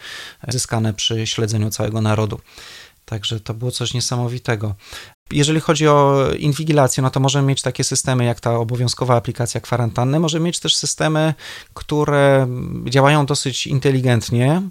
zyskane 0.48 0.94
przy 0.94 1.28
śledzeniu 1.28 1.70
całego 1.70 2.02
narodu. 2.02 2.40
Także 3.10 3.40
to 3.40 3.54
było 3.54 3.72
coś 3.72 3.94
niesamowitego. 3.94 4.76
Jeżeli 5.32 5.60
chodzi 5.60 5.88
o 5.88 6.28
inwigilację, 6.38 7.04
no 7.04 7.10
to 7.10 7.20
możemy 7.20 7.48
mieć 7.48 7.62
takie 7.62 7.84
systemy 7.84 8.26
jak 8.26 8.40
ta 8.40 8.58
obowiązkowa 8.58 9.16
aplikacja 9.16 9.62
kwarantanny. 9.62 10.20
Możemy 10.20 10.46
mieć 10.46 10.60
też 10.60 10.76
systemy, 10.76 11.34
które 11.74 12.48
działają 12.86 13.26
dosyć 13.26 13.68
inteligentnie, 13.68 14.62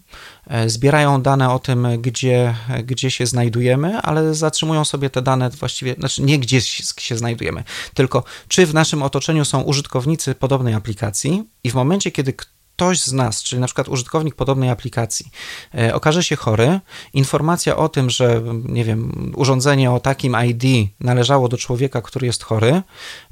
e, 0.46 0.68
zbierają 0.68 1.22
dane 1.22 1.50
o 1.50 1.58
tym, 1.58 1.88
gdzie, 1.98 2.54
gdzie 2.84 3.10
się 3.10 3.26
znajdujemy, 3.26 3.98
ale 3.98 4.34
zatrzymują 4.34 4.84
sobie 4.84 5.10
te 5.10 5.22
dane 5.22 5.50
właściwie, 5.50 5.94
znaczy 5.94 6.22
nie 6.22 6.38
gdzie 6.38 6.60
się 6.60 7.16
znajdujemy, 7.16 7.64
tylko 7.94 8.24
czy 8.48 8.66
w 8.66 8.74
naszym 8.74 9.02
otoczeniu 9.02 9.44
są 9.44 9.62
użytkownicy 9.62 10.34
podobnej 10.34 10.74
aplikacji 10.74 11.44
i 11.64 11.70
w 11.70 11.74
momencie, 11.74 12.10
kiedy 12.10 12.34
ktoś 12.78 13.02
z 13.02 13.12
nas, 13.12 13.42
czyli 13.42 13.60
na 13.60 13.66
przykład 13.66 13.88
użytkownik 13.88 14.34
podobnej 14.34 14.70
aplikacji, 14.70 15.30
e, 15.74 15.94
okaże 15.94 16.22
się 16.22 16.36
chory, 16.36 16.80
informacja 17.14 17.76
o 17.76 17.88
tym, 17.88 18.10
że 18.10 18.42
nie 18.64 18.84
wiem, 18.84 19.32
urządzenie 19.36 19.90
o 19.90 20.00
takim 20.00 20.36
ID 20.46 20.90
należało 21.00 21.48
do 21.48 21.56
człowieka, 21.56 22.02
który 22.02 22.26
jest 22.26 22.42
chory, 22.42 22.82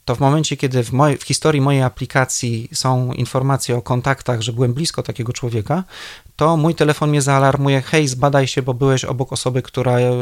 to 0.06 0.14
w 0.14 0.20
momencie, 0.20 0.56
kiedy 0.56 0.82
w, 0.82 0.90
w 1.20 1.24
historii 1.24 1.60
mojej 1.60 1.82
aplikacji 1.82 2.68
są 2.72 3.12
informacje 3.12 3.76
o 3.76 3.82
kontaktach, 3.82 4.42
że 4.42 4.52
byłem 4.52 4.74
blisko 4.74 5.02
takiego 5.02 5.32
człowieka, 5.32 5.84
to 6.36 6.56
mój 6.56 6.74
telefon 6.74 7.10
mnie 7.10 7.22
zaalarmuje, 7.22 7.82
hej, 7.82 8.08
zbadaj 8.08 8.46
się, 8.46 8.62
bo 8.62 8.74
byłeś 8.74 9.04
obok 9.04 9.32
osoby, 9.32 9.62
która 9.62 9.98
e, 9.98 10.12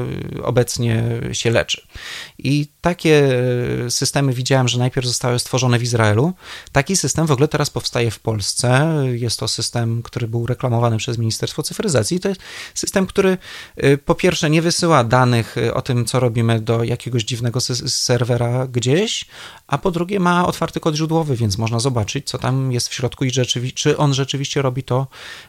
obecnie 0.43 1.05
się 1.33 1.51
leczy. 1.51 1.87
I 2.39 2.67
takie 2.81 3.41
e, 3.87 3.91
systemy 3.91 4.33
widziałem, 4.33 4.69
że 4.69 4.79
najpierw 4.79 5.07
zostały 5.07 5.39
stworzone 5.39 5.79
w 5.79 5.83
Izraelu. 5.83 6.33
Taki 6.73 6.97
system 6.97 7.27
w 7.27 7.31
ogóle 7.31 7.49
teraz 7.49 7.71
powstaje 7.71 8.11
w 8.11 8.19
Polsce. 8.19 8.95
Jest 9.13 9.41
to 9.41 9.49
system, 9.49 10.03
który 10.03 10.29
był 10.29 10.47
reklamowany 10.47 10.97
przez 10.97 11.19
Ministerstwo 11.19 11.63
Cyfryzacji. 11.63 12.21
To 12.21 12.29
jest 12.29 12.41
system, 12.75 13.07
który 13.07 13.39
e, 13.77 13.99
po 13.99 14.15
pierwsze 14.15 14.51
nie 14.51 14.63
wysyła 14.63 15.05
danych 15.05 15.57
o 15.75 15.83
tym, 15.83 16.05
co 16.05 16.21
robimy 16.21 16.61
do 16.61 16.85
jakiegoś 16.85 17.25
dziwnego 17.25 17.61
serwera 17.61 18.67
gdzieś, 18.67 19.27
a 19.75 19.79
po 19.79 19.91
drugie 19.91 20.21
ma 20.21 20.47
otwarty 20.47 20.81
kod 20.81 20.95
źródłowy, 20.95 21.37
więc 21.37 21.59
można 21.59 21.79
zobaczyć, 21.79 22.27
co 22.29 22.39
tam 22.39 22.73
jest 22.73 22.89
w 22.89 22.95
środku 22.95 23.25
i 23.25 23.31
czy 23.75 23.97
on 23.97 24.15
rzeczywiście 24.15 24.63
robi 24.63 24.83
to, 24.83 25.07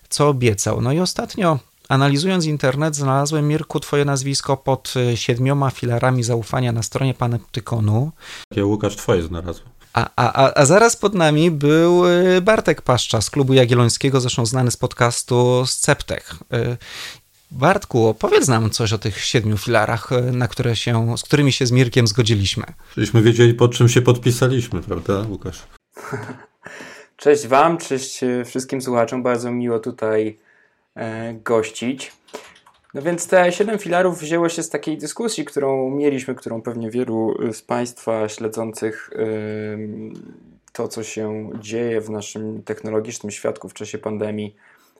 co 0.09 0.29
obiecał. 0.29 0.81
No 0.81 0.91
i 0.91 0.99
ostatnio 0.99 1.59
Analizując 1.89 2.45
internet, 2.45 2.95
znalazłem, 2.95 3.47
Mirku, 3.47 3.79
twoje 3.79 4.05
nazwisko 4.05 4.57
pod 4.57 4.93
y, 5.13 5.17
siedmioma 5.17 5.69
filarami 5.69 6.23
zaufania 6.23 6.71
na 6.71 6.83
stronie 6.83 7.13
Panoptykonu. 7.13 8.11
Ja, 8.55 8.65
Łukasz, 8.65 8.95
twoje 8.95 9.23
znalazłem. 9.23 9.69
A, 9.93 10.09
a, 10.15 10.53
a 10.53 10.65
zaraz 10.65 10.95
pod 10.95 11.13
nami 11.13 11.51
był 11.51 12.07
y, 12.07 12.41
Bartek 12.41 12.81
Paszcza 12.81 13.21
z 13.21 13.29
Klubu 13.29 13.53
Jagiellońskiego, 13.53 14.21
zresztą 14.21 14.45
znany 14.45 14.71
z 14.71 14.77
podcastu 14.77 15.63
Sceptech. 15.65 16.35
Bartku, 17.51 18.07
opowiedz 18.07 18.47
nam 18.47 18.69
coś 18.69 18.93
o 18.93 18.97
tych 18.97 19.19
siedmiu 19.19 19.57
filarach, 19.57 20.09
na 20.31 20.47
które 20.47 20.75
się, 20.75 21.17
z 21.17 21.23
którymi 21.23 21.51
się 21.51 21.65
z 21.65 21.71
Mirkiem 21.71 22.07
zgodziliśmy. 22.07 22.63
Żebyśmy 22.95 23.21
wiedzieli, 23.21 23.53
pod 23.53 23.75
czym 23.75 23.89
się 23.89 24.01
podpisaliśmy, 24.01 24.81
prawda, 24.81 25.25
Łukasz? 25.29 25.63
Cześć 27.17 27.47
Wam, 27.47 27.77
cześć 27.77 28.23
e, 28.23 28.45
wszystkim 28.45 28.81
słuchaczom. 28.81 29.23
Bardzo 29.23 29.51
miło 29.51 29.79
tutaj 29.79 30.37
e, 30.95 31.33
gościć. 31.33 32.11
No 32.93 33.01
więc 33.01 33.27
te 33.27 33.51
siedem 33.51 33.79
filarów 33.79 34.19
wzięło 34.19 34.49
się 34.49 34.63
z 34.63 34.69
takiej 34.69 34.97
dyskusji, 34.97 35.45
którą 35.45 35.89
mieliśmy, 35.89 36.35
którą 36.35 36.61
pewnie 36.61 36.91
wielu 36.91 37.37
z 37.53 37.61
Państwa 37.61 38.29
śledzących 38.29 39.09
e, 39.13 39.27
to, 40.71 40.87
co 40.87 41.03
się 41.03 41.49
dzieje 41.59 42.01
w 42.01 42.09
naszym 42.09 42.63
technologicznym 42.63 43.31
świadku 43.31 43.69
w 43.69 43.73
czasie 43.73 43.97
pandemii, 43.97 44.55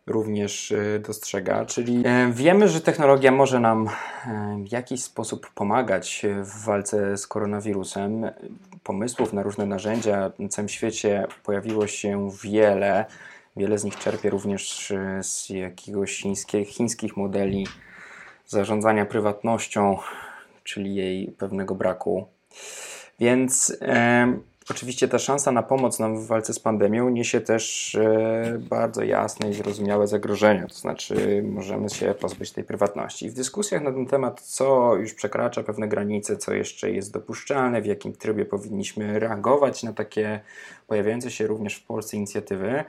również 0.08 0.72
e, 0.72 1.00
dostrzega. 1.00 1.66
Czyli 1.66 2.04
e, 2.06 2.32
wiemy, 2.32 2.70
że 2.70 2.82
technologia 2.82 3.32
może 3.32 3.60
nam 3.60 3.88
e, 3.88 4.64
w 4.68 4.72
jakiś 4.72 5.04
sposób 5.04 5.52
pomagać 5.56 6.26
w 6.44 6.66
walce 6.66 7.18
z 7.18 7.28
koronawirusem. 7.28 8.32
Pomysłów 8.84 9.34
na 9.34 9.44
różne 9.44 9.66
narzędzia 9.66 10.32
na 10.40 10.50
całym 10.50 10.70
świecie 10.70 11.28
pojawiło 11.44 11.88
się 11.88 12.30
wiele. 12.44 13.06
Wiele 13.58 13.78
z 13.78 13.84
nich 13.84 13.96
czerpie 13.96 14.30
również 14.30 14.94
z 15.22 15.50
jakiegoś 15.50 16.18
chińskich, 16.18 16.70
chińskich 16.70 17.18
modeli 17.18 17.68
zarządzania 18.48 19.06
prywatnością, 19.06 19.98
czyli 20.64 20.96
jej 20.96 21.28
pewnego 21.28 21.76
braku. 21.76 22.28
Więc 23.20 23.78
Oczywiście 24.70 25.08
ta 25.08 25.20
szansa 25.20 25.52
na 25.52 25.64
pomoc 25.64 26.00
nam 26.00 26.18
w 26.18 26.28
walce 26.28 26.54
z 26.54 26.60
pandemią 26.60 27.10
niesie 27.10 27.42
też 27.42 27.96
e, 27.96 28.60
bardzo 28.70 29.04
jasne 29.04 29.50
i 29.50 29.54
zrozumiałe 29.54 30.08
zagrożenia, 30.08 30.68
to 30.68 30.74
znaczy 30.74 31.44
możemy 31.48 31.90
się 31.90 32.14
pozbyć 32.14 32.52
tej 32.52 32.64
prywatności. 32.64 33.30
W 33.30 33.34
dyskusjach 33.34 33.82
na 33.82 33.92
ten 33.92 34.06
temat, 34.06 34.42
co 34.42 34.96
już 34.96 35.14
przekracza 35.14 35.64
pewne 35.64 35.88
granice, 35.88 36.38
co 36.38 36.54
jeszcze 36.54 36.92
jest 36.92 37.14
dopuszczalne, 37.14 37.82
w 37.82 37.86
jakim 37.86 38.14
trybie 38.14 38.46
powinniśmy 38.46 39.20
reagować 39.20 39.84
na 39.84 39.94
takie 39.94 40.40
pojawiające 40.88 41.32
się 41.32 41.48
również 41.48 41.76
w 41.76 41.86
Polsce 41.86 42.18
inicjatywy, 42.18 42.84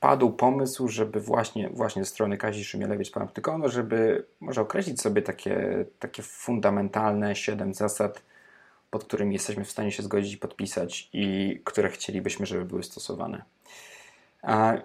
padł 0.00 0.30
pomysł, 0.30 0.88
żeby 0.88 1.20
właśnie, 1.20 1.68
właśnie 1.68 2.04
ze 2.04 2.10
strony 2.10 2.36
Kazi 2.36 2.64
Szymielewicz 2.64 3.10
Panoptykonu, 3.10 3.68
żeby 3.68 4.26
może 4.40 4.60
określić 4.60 5.00
sobie 5.00 5.22
takie, 5.22 5.84
takie 5.98 6.22
fundamentalne 6.22 7.36
siedem 7.36 7.74
zasad 7.74 8.22
pod 8.92 9.04
którymi 9.04 9.32
jesteśmy 9.32 9.64
w 9.64 9.70
stanie 9.70 9.92
się 9.92 10.02
zgodzić 10.02 10.32
i 10.34 10.38
podpisać 10.38 11.08
i 11.12 11.60
które 11.64 11.88
chcielibyśmy, 11.88 12.46
żeby 12.46 12.64
były 12.64 12.82
stosowane. 12.82 13.42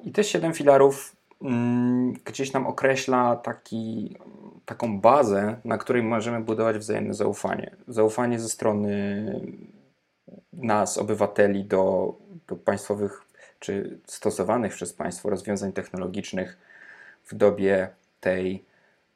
I 0.03 0.11
te 0.11 0.23
siedem 0.23 0.53
filarów 0.53 1.15
mm, 1.41 2.13
gdzieś 2.25 2.53
nam 2.53 2.67
określa 2.67 3.35
taki, 3.35 4.17
taką 4.65 5.01
bazę, 5.01 5.59
na 5.65 5.77
której 5.77 6.03
możemy 6.03 6.39
budować 6.39 6.77
wzajemne 6.77 7.13
zaufanie. 7.13 7.75
Zaufanie 7.87 8.39
ze 8.39 8.49
strony 8.49 9.41
nas, 10.53 10.97
obywateli, 10.97 11.65
do, 11.65 12.13
do 12.47 12.55
państwowych 12.55 13.21
czy 13.59 13.99
stosowanych 14.05 14.73
przez 14.73 14.93
państwo 14.93 15.29
rozwiązań 15.29 15.73
technologicznych 15.73 16.57
w 17.25 17.35
dobie 17.35 17.89
tej 18.19 18.63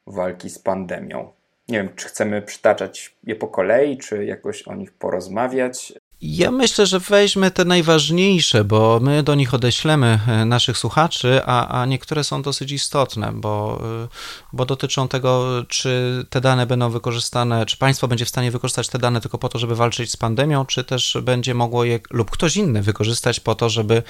walki 0.06 0.50
z 0.50 0.58
pandemią. 0.58 1.32
Nie 1.68 1.78
wiem, 1.78 1.94
czy 1.96 2.08
chcemy 2.08 2.42
przytaczać 2.42 3.16
je 3.24 3.36
po 3.36 3.48
kolei, 3.48 3.98
czy 3.98 4.24
jakoś 4.24 4.62
o 4.62 4.74
nich 4.74 4.92
porozmawiać. 4.92 5.92
Ja 6.24 6.50
myślę, 6.50 6.86
że 6.86 7.00
weźmy 7.00 7.50
te 7.50 7.64
najważniejsze, 7.64 8.64
bo 8.64 9.00
my 9.02 9.22
do 9.22 9.34
nich 9.34 9.54
odeślemy 9.54 10.20
e, 10.28 10.44
naszych 10.44 10.78
słuchaczy, 10.78 11.40
a, 11.46 11.80
a 11.80 11.86
niektóre 11.86 12.24
są 12.24 12.42
dosyć 12.42 12.72
istotne, 12.72 13.32
bo, 13.34 13.82
e, 14.04 14.08
bo 14.52 14.66
dotyczą 14.66 15.08
tego, 15.08 15.46
czy 15.68 16.24
te 16.30 16.40
dane 16.40 16.66
będą 16.66 16.90
wykorzystane, 16.90 17.66
czy 17.66 17.76
państwo 17.76 18.08
będzie 18.08 18.24
w 18.24 18.28
stanie 18.28 18.50
wykorzystać 18.50 18.88
te 18.88 18.98
dane 18.98 19.20
tylko 19.20 19.38
po 19.38 19.48
to, 19.48 19.58
żeby 19.58 19.76
walczyć 19.76 20.10
z 20.10 20.16
pandemią, 20.16 20.66
czy 20.66 20.84
też 20.84 21.18
będzie 21.22 21.54
mogło 21.54 21.84
je 21.84 22.00
lub 22.10 22.30
ktoś 22.30 22.56
inny 22.56 22.82
wykorzystać 22.82 23.40
po 23.40 23.54
to, 23.54 23.70
żeby 23.70 24.02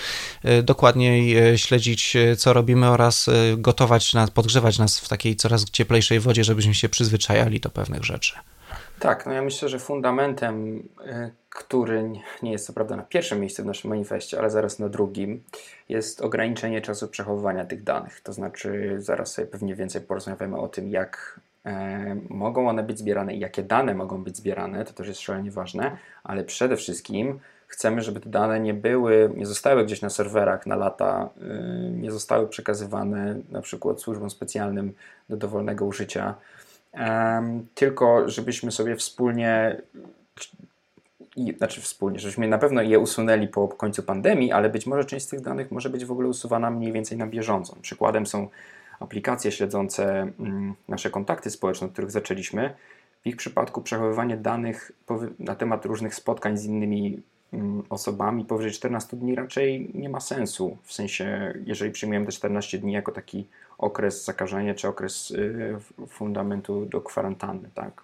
e, 0.42 0.62
dokładniej 0.62 1.36
śledzić, 1.58 2.16
co 2.38 2.52
robimy 2.52 2.88
oraz 2.88 3.30
gotować 3.56 4.12
nas, 4.12 4.30
podgrzewać 4.30 4.78
nas 4.78 5.00
w 5.00 5.08
takiej 5.08 5.36
coraz 5.36 5.70
cieplejszej 5.70 6.20
wodzie, 6.20 6.44
żebyśmy 6.44 6.74
się 6.74 6.88
przyzwyczajali 6.88 7.60
do 7.60 7.70
pewnych 7.70 8.04
rzeczy. 8.04 8.34
Tak, 9.02 9.26
no 9.26 9.32
ja 9.32 9.42
myślę, 9.42 9.68
że 9.68 9.78
fundamentem 9.78 10.82
który 11.54 12.10
nie 12.42 12.52
jest 12.52 12.66
co 12.66 12.72
prawda 12.72 12.96
na 12.96 13.02
pierwszym 13.02 13.40
miejscu 13.40 13.62
w 13.62 13.66
naszym 13.66 13.90
manifestie, 13.90 14.38
ale 14.38 14.50
zaraz 14.50 14.78
na 14.78 14.88
drugim, 14.88 15.42
jest 15.88 16.20
ograniczenie 16.20 16.80
czasu 16.80 17.08
przechowywania 17.08 17.64
tych 17.64 17.82
danych. 17.82 18.20
To 18.20 18.32
znaczy, 18.32 18.94
zaraz 18.98 19.32
sobie 19.32 19.48
pewnie 19.48 19.74
więcej 19.74 20.00
porozmawiamy 20.00 20.56
o 20.56 20.68
tym, 20.68 20.88
jak 20.88 21.40
e, 21.66 22.16
mogą 22.28 22.68
one 22.68 22.82
być 22.82 22.98
zbierane 22.98 23.34
i 23.34 23.38
jakie 23.38 23.62
dane 23.62 23.94
mogą 23.94 24.24
być 24.24 24.36
zbierane. 24.36 24.84
To 24.84 24.92
też 24.92 25.08
jest 25.08 25.20
szalenie 25.20 25.50
ważne, 25.50 25.96
ale 26.24 26.44
przede 26.44 26.76
wszystkim 26.76 27.40
chcemy, 27.66 28.02
żeby 28.02 28.20
te 28.20 28.30
dane 28.30 28.60
nie 28.60 28.74
były, 28.74 29.30
nie 29.36 29.46
zostały 29.46 29.84
gdzieś 29.84 30.02
na 30.02 30.10
serwerach 30.10 30.66
na 30.66 30.76
lata, 30.76 31.28
y, 31.86 31.90
nie 31.90 32.10
zostały 32.10 32.48
przekazywane 32.48 33.36
na 33.50 33.62
przykład 33.62 34.00
służbom 34.00 34.30
specjalnym 34.30 34.92
do 35.28 35.36
dowolnego 35.36 35.84
użycia, 35.84 36.34
tylko 37.74 38.28
żebyśmy 38.28 38.72
sobie 38.72 38.96
wspólnie 38.96 39.82
i, 41.36 41.54
znaczy 41.58 41.80
wspólnie, 41.80 42.18
żeśmy 42.18 42.48
na 42.48 42.58
pewno 42.58 42.82
je 42.82 42.98
usunęli 42.98 43.48
po 43.48 43.68
końcu 43.68 44.02
pandemii, 44.02 44.52
ale 44.52 44.70
być 44.70 44.86
może 44.86 45.04
część 45.04 45.26
z 45.26 45.28
tych 45.28 45.40
danych 45.40 45.70
może 45.72 45.90
być 45.90 46.04
w 46.04 46.12
ogóle 46.12 46.28
usuwana 46.28 46.70
mniej 46.70 46.92
więcej 46.92 47.18
na 47.18 47.26
bieżąco. 47.26 47.76
Przykładem 47.82 48.26
są 48.26 48.48
aplikacje 49.00 49.52
śledzące 49.52 50.32
mm, 50.40 50.74
nasze 50.88 51.10
kontakty 51.10 51.50
społeczne, 51.50 51.86
od 51.86 51.92
których 51.92 52.10
zaczęliśmy. 52.10 52.74
W 53.22 53.26
ich 53.26 53.36
przypadku 53.36 53.82
przechowywanie 53.82 54.36
danych 54.36 54.92
na 55.38 55.54
temat 55.54 55.84
różnych 55.84 56.14
spotkań 56.14 56.58
z 56.58 56.64
innymi 56.64 57.22
osobami 57.90 58.44
powyżej 58.44 58.72
14 58.72 59.16
dni 59.16 59.34
raczej 59.34 59.90
nie 59.94 60.08
ma 60.08 60.20
sensu. 60.20 60.76
W 60.82 60.92
sensie, 60.92 61.54
jeżeli 61.64 61.92
przyjmujemy 61.92 62.26
te 62.26 62.32
14 62.32 62.78
dni 62.78 62.92
jako 62.92 63.12
taki 63.12 63.46
okres 63.78 64.24
zakażenia 64.24 64.74
czy 64.74 64.88
okres 64.88 65.30
y, 65.30 65.76
fundamentu 66.08 66.86
do 66.86 67.00
kwarantanny, 67.00 67.68
tak. 67.74 68.02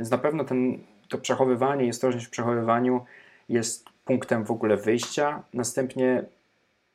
Więc 0.00 0.10
na 0.10 0.18
pewno 0.18 0.44
ten 0.44 0.78
to 1.08 1.18
przechowywanie 1.18 1.86
i 1.86 1.90
ostrożność 1.90 2.26
w 2.26 2.30
przechowywaniu 2.30 3.04
jest 3.48 3.84
punktem 4.04 4.44
w 4.44 4.50
ogóle 4.50 4.76
wyjścia. 4.76 5.42
Następnie 5.54 6.24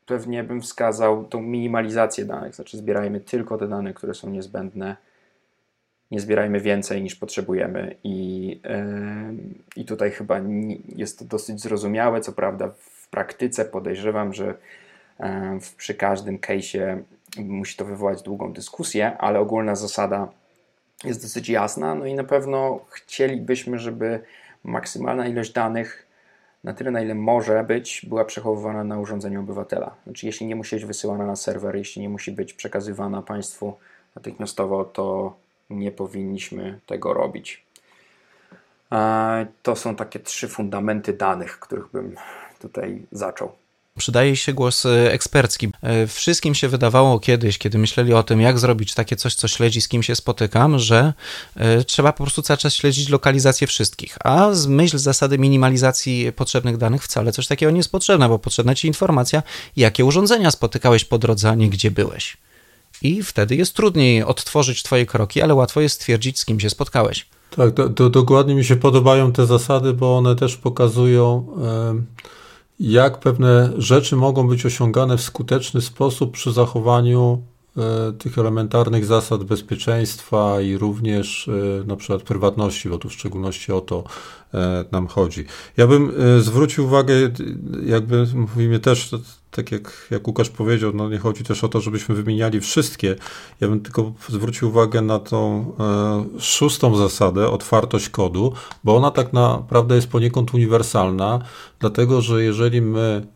pewnie 0.05 0.43
bym 0.43 0.61
wskazał 0.61 1.25
tą 1.25 1.41
minimalizację 1.41 2.25
danych, 2.25 2.55
znaczy 2.55 2.77
zbierajmy 2.77 3.19
tylko 3.19 3.57
te 3.57 3.67
dane, 3.67 3.93
które 3.93 4.13
są 4.13 4.29
niezbędne, 4.29 4.95
nie 6.11 6.19
zbierajmy 6.19 6.59
więcej 6.59 7.01
niż 7.01 7.15
potrzebujemy. 7.15 7.95
I, 8.03 8.47
yy, 8.63 9.81
i 9.81 9.85
tutaj 9.85 10.11
chyba 10.11 10.41
jest 10.95 11.19
to 11.19 11.25
dosyć 11.25 11.61
zrozumiałe, 11.61 12.21
co 12.21 12.31
prawda 12.31 12.69
w 12.77 13.09
praktyce 13.09 13.65
podejrzewam, 13.65 14.33
że 14.33 14.57
yy, 15.19 15.25
przy 15.77 15.93
każdym 15.93 16.37
case'ie 16.37 17.01
musi 17.37 17.77
to 17.77 17.85
wywołać 17.85 18.21
długą 18.21 18.53
dyskusję, 18.53 19.17
ale 19.17 19.39
ogólna 19.39 19.75
zasada 19.75 20.27
jest 21.03 21.21
dosyć 21.21 21.49
jasna, 21.49 21.95
no 21.95 22.05
i 22.05 22.13
na 22.13 22.23
pewno 22.23 22.85
chcielibyśmy, 22.89 23.79
żeby 23.79 24.19
maksymalna 24.63 25.27
ilość 25.27 25.53
danych 25.53 26.07
na 26.63 26.73
tyle, 26.73 26.91
na 26.91 27.01
ile 27.01 27.15
może 27.15 27.63
być, 27.63 28.05
była 28.09 28.25
przechowywana 28.25 28.83
na 28.83 28.99
urządzeniu 28.99 29.39
obywatela. 29.39 29.95
Znaczy, 30.03 30.25
jeśli 30.25 30.47
nie 30.47 30.55
musi 30.55 30.75
być 30.75 30.85
wysyłana 30.85 31.25
na 31.25 31.35
serwer, 31.35 31.75
jeśli 31.75 32.01
nie 32.01 32.09
musi 32.09 32.31
być 32.31 32.53
przekazywana 32.53 33.21
państwu 33.21 33.73
natychmiastowo, 34.15 34.85
to 34.85 35.35
nie 35.79 35.91
powinniśmy 35.91 36.79
tego 36.85 37.13
robić. 37.13 37.63
To 39.63 39.75
są 39.75 39.95
takie 39.95 40.19
trzy 40.19 40.47
fundamenty 40.47 41.13
danych, 41.13 41.59
których 41.59 41.91
bym 41.91 42.15
tutaj 42.59 43.05
zaczął 43.11 43.51
przydaje 43.97 44.35
się 44.35 44.53
głos 44.53 44.85
e, 44.85 45.11
ekspercki. 45.11 45.69
E, 45.81 46.07
wszystkim 46.07 46.55
się 46.55 46.67
wydawało 46.67 47.19
kiedyś, 47.19 47.57
kiedy 47.57 47.77
myśleli 47.77 48.13
o 48.13 48.23
tym, 48.23 48.41
jak 48.41 48.59
zrobić 48.59 48.93
takie 48.93 49.15
coś, 49.15 49.35
co 49.35 49.47
śledzi, 49.47 49.81
z 49.81 49.87
kim 49.87 50.03
się 50.03 50.15
spotykam, 50.15 50.79
że 50.79 51.13
e, 51.55 51.83
trzeba 51.83 52.13
po 52.13 52.23
prostu 52.23 52.41
cały 52.41 52.57
czas 52.57 52.73
śledzić 52.73 53.09
lokalizację 53.09 53.67
wszystkich. 53.67 54.17
A 54.23 54.53
z 54.53 54.67
myśl 54.67 54.97
zasady 54.97 55.37
minimalizacji 55.37 56.31
potrzebnych 56.31 56.77
danych 56.77 57.03
wcale 57.03 57.31
coś 57.31 57.47
takiego 57.47 57.71
nie 57.71 57.77
jest 57.77 57.91
potrzebne, 57.91 58.29
bo 58.29 58.39
potrzebna 58.39 58.75
ci 58.75 58.87
informacja, 58.87 59.43
jakie 59.75 60.05
urządzenia 60.05 60.51
spotykałeś 60.51 61.05
po 61.05 61.17
drodze, 61.17 61.49
a 61.49 61.55
nie 61.55 61.69
gdzie 61.69 61.91
byłeś. 61.91 62.37
I 63.01 63.23
wtedy 63.23 63.55
jest 63.55 63.75
trudniej 63.75 64.23
odtworzyć 64.23 64.83
twoje 64.83 65.05
kroki, 65.05 65.41
ale 65.41 65.55
łatwo 65.55 65.81
jest 65.81 65.95
stwierdzić, 65.95 66.39
z 66.39 66.45
kim 66.45 66.59
się 66.59 66.69
spotkałeś. 66.69 67.25
Tak, 67.55 67.73
do, 67.73 67.89
do, 67.89 68.09
dokładnie 68.09 68.55
mi 68.55 68.65
się 68.65 68.75
podobają 68.75 69.31
te 69.31 69.45
zasady, 69.45 69.93
bo 69.93 70.17
one 70.17 70.35
też 70.35 70.57
pokazują. 70.57 71.47
Jak 72.79 73.19
pewne 73.19 73.73
rzeczy 73.77 74.15
mogą 74.15 74.47
być 74.47 74.65
osiągane 74.65 75.17
w 75.17 75.21
skuteczny 75.21 75.81
sposób 75.81 76.31
przy 76.31 76.53
zachowaniu 76.53 77.41
e, 77.77 78.13
tych 78.13 78.37
elementarnych 78.37 79.05
zasad 79.05 79.43
bezpieczeństwa 79.43 80.61
i 80.61 80.77
również 80.77 81.47
e, 81.47 81.87
na 81.87 81.95
przykład 81.95 82.23
prywatności, 82.23 82.89
bo 82.89 82.97
tu 82.97 83.09
w 83.09 83.13
szczególności 83.13 83.71
o 83.71 83.81
to 83.81 84.03
e, 84.53 84.85
nam 84.91 85.07
chodzi. 85.07 85.45
Ja 85.77 85.87
bym 85.87 86.13
zwrócił 86.39 86.85
uwagę, 86.85 87.13
jakby 87.85 88.27
mówimy 88.35 88.79
też 88.79 89.11
tak 89.55 89.71
jak, 89.71 90.07
jak 90.11 90.27
Łukasz 90.27 90.49
powiedział, 90.49 90.91
no 90.93 91.09
nie 91.09 91.17
chodzi 91.17 91.43
też 91.43 91.63
o 91.63 91.69
to, 91.69 91.81
żebyśmy 91.81 92.15
wymieniali 92.15 92.61
wszystkie. 92.61 93.15
Ja 93.61 93.67
bym 93.67 93.79
tylko 93.79 94.13
zwrócił 94.29 94.69
uwagę 94.69 95.01
na 95.01 95.19
tą 95.19 95.71
e, 95.79 96.39
szóstą 96.39 96.95
zasadę, 96.95 97.49
otwartość 97.49 98.09
kodu, 98.09 98.53
bo 98.83 98.95
ona 98.95 99.11
tak 99.11 99.33
naprawdę 99.33 99.95
jest 99.95 100.07
poniekąd 100.07 100.53
uniwersalna, 100.53 101.39
dlatego 101.79 102.21
że 102.21 102.43
jeżeli 102.43 102.81
my 102.81 103.27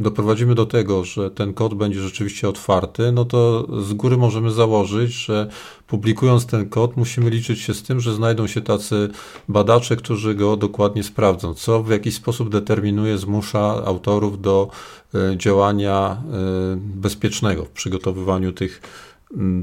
doprowadzimy 0.00 0.54
do 0.54 0.66
tego, 0.66 1.04
że 1.04 1.30
ten 1.30 1.54
kod 1.54 1.74
będzie 1.74 2.00
rzeczywiście 2.00 2.48
otwarty, 2.48 3.12
no 3.12 3.24
to 3.24 3.66
z 3.82 3.92
góry 3.92 4.16
możemy 4.16 4.50
założyć, 4.50 5.12
że 5.12 5.48
publikując 5.86 6.46
ten 6.46 6.68
kod 6.68 6.96
musimy 6.96 7.30
liczyć 7.30 7.60
się 7.60 7.74
z 7.74 7.82
tym, 7.82 8.00
że 8.00 8.14
znajdą 8.14 8.46
się 8.46 8.60
tacy 8.60 9.08
badacze, 9.48 9.96
którzy 9.96 10.34
go 10.34 10.56
dokładnie 10.56 11.02
sprawdzą, 11.02 11.54
co 11.54 11.82
w 11.82 11.90
jakiś 11.90 12.14
sposób 12.14 12.48
determinuje, 12.48 13.18
zmusza 13.18 13.84
autorów 13.84 14.40
do 14.40 14.70
e, 15.14 15.36
działania 15.36 16.22
e, 16.32 16.76
bezpiecznego 16.76 17.64
w 17.64 17.70
przygotowywaniu 17.70 18.52
tych 18.52 18.82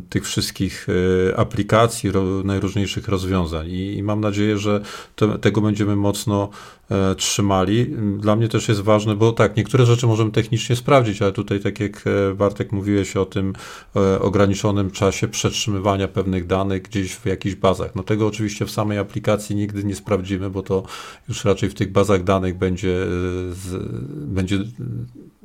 tych 0.10 0.26
wszystkich 0.26 0.88
e, 1.30 1.38
aplikacji, 1.40 2.12
najróżniejszych 2.44 3.08
rozwiązań. 3.08 3.68
I, 3.70 4.04
mam 4.04 4.22
nadzieję, 4.22 4.58
że 4.58 4.82
to, 5.16 5.38
tego 5.38 5.62
będziemy 5.62 5.96
mocno 5.96 6.50
e, 6.92 7.16
trzymali. 7.16 7.86
Dla 8.20 8.36
mnie 8.36 8.48
też 8.48 8.70
jest 8.70 8.82
ważne, 8.82 9.16
bo 9.16 9.32
tak, 9.32 9.58
niektóre 9.58 9.86
rzeczy 9.86 10.08
możemy 10.08 10.32
technicznie 10.32 10.76
sprawdzić, 10.76 11.22
ale 11.22 11.32
tutaj, 11.32 11.60
tak 11.60 11.80
jak 11.80 12.04
e, 12.08 12.34
Bartek 12.36 12.72
mówiłeś 12.72 13.18
o 13.18 13.26
tym 13.26 13.54
ograniczonym 14.20 14.92
czasie 14.92 15.28
przetrzymywania 15.28 16.08
pewnych 16.08 16.48
danych 16.48 16.82
gdzieś 16.82 17.16
w 17.16 17.26
jakichś 17.26 17.56
bazach. 17.56 17.96
No 17.96 18.04
tego 18.04 18.28
oczywiście 18.28 18.66
w 18.66 18.72
samej 18.72 18.98
aplikacji 18.98 19.56
nigdy 19.56 19.84
nie 19.84 19.96
sprawdzimy, 19.96 20.50
bo 20.50 20.64
to 20.64 20.84
już 21.28 21.46
raczej 21.46 21.70
w 21.70 21.74
tych 21.74 21.92
bazach 21.92 22.24
danych 22.24 22.58
będzie, 22.58 23.06
będzie 24.10 24.60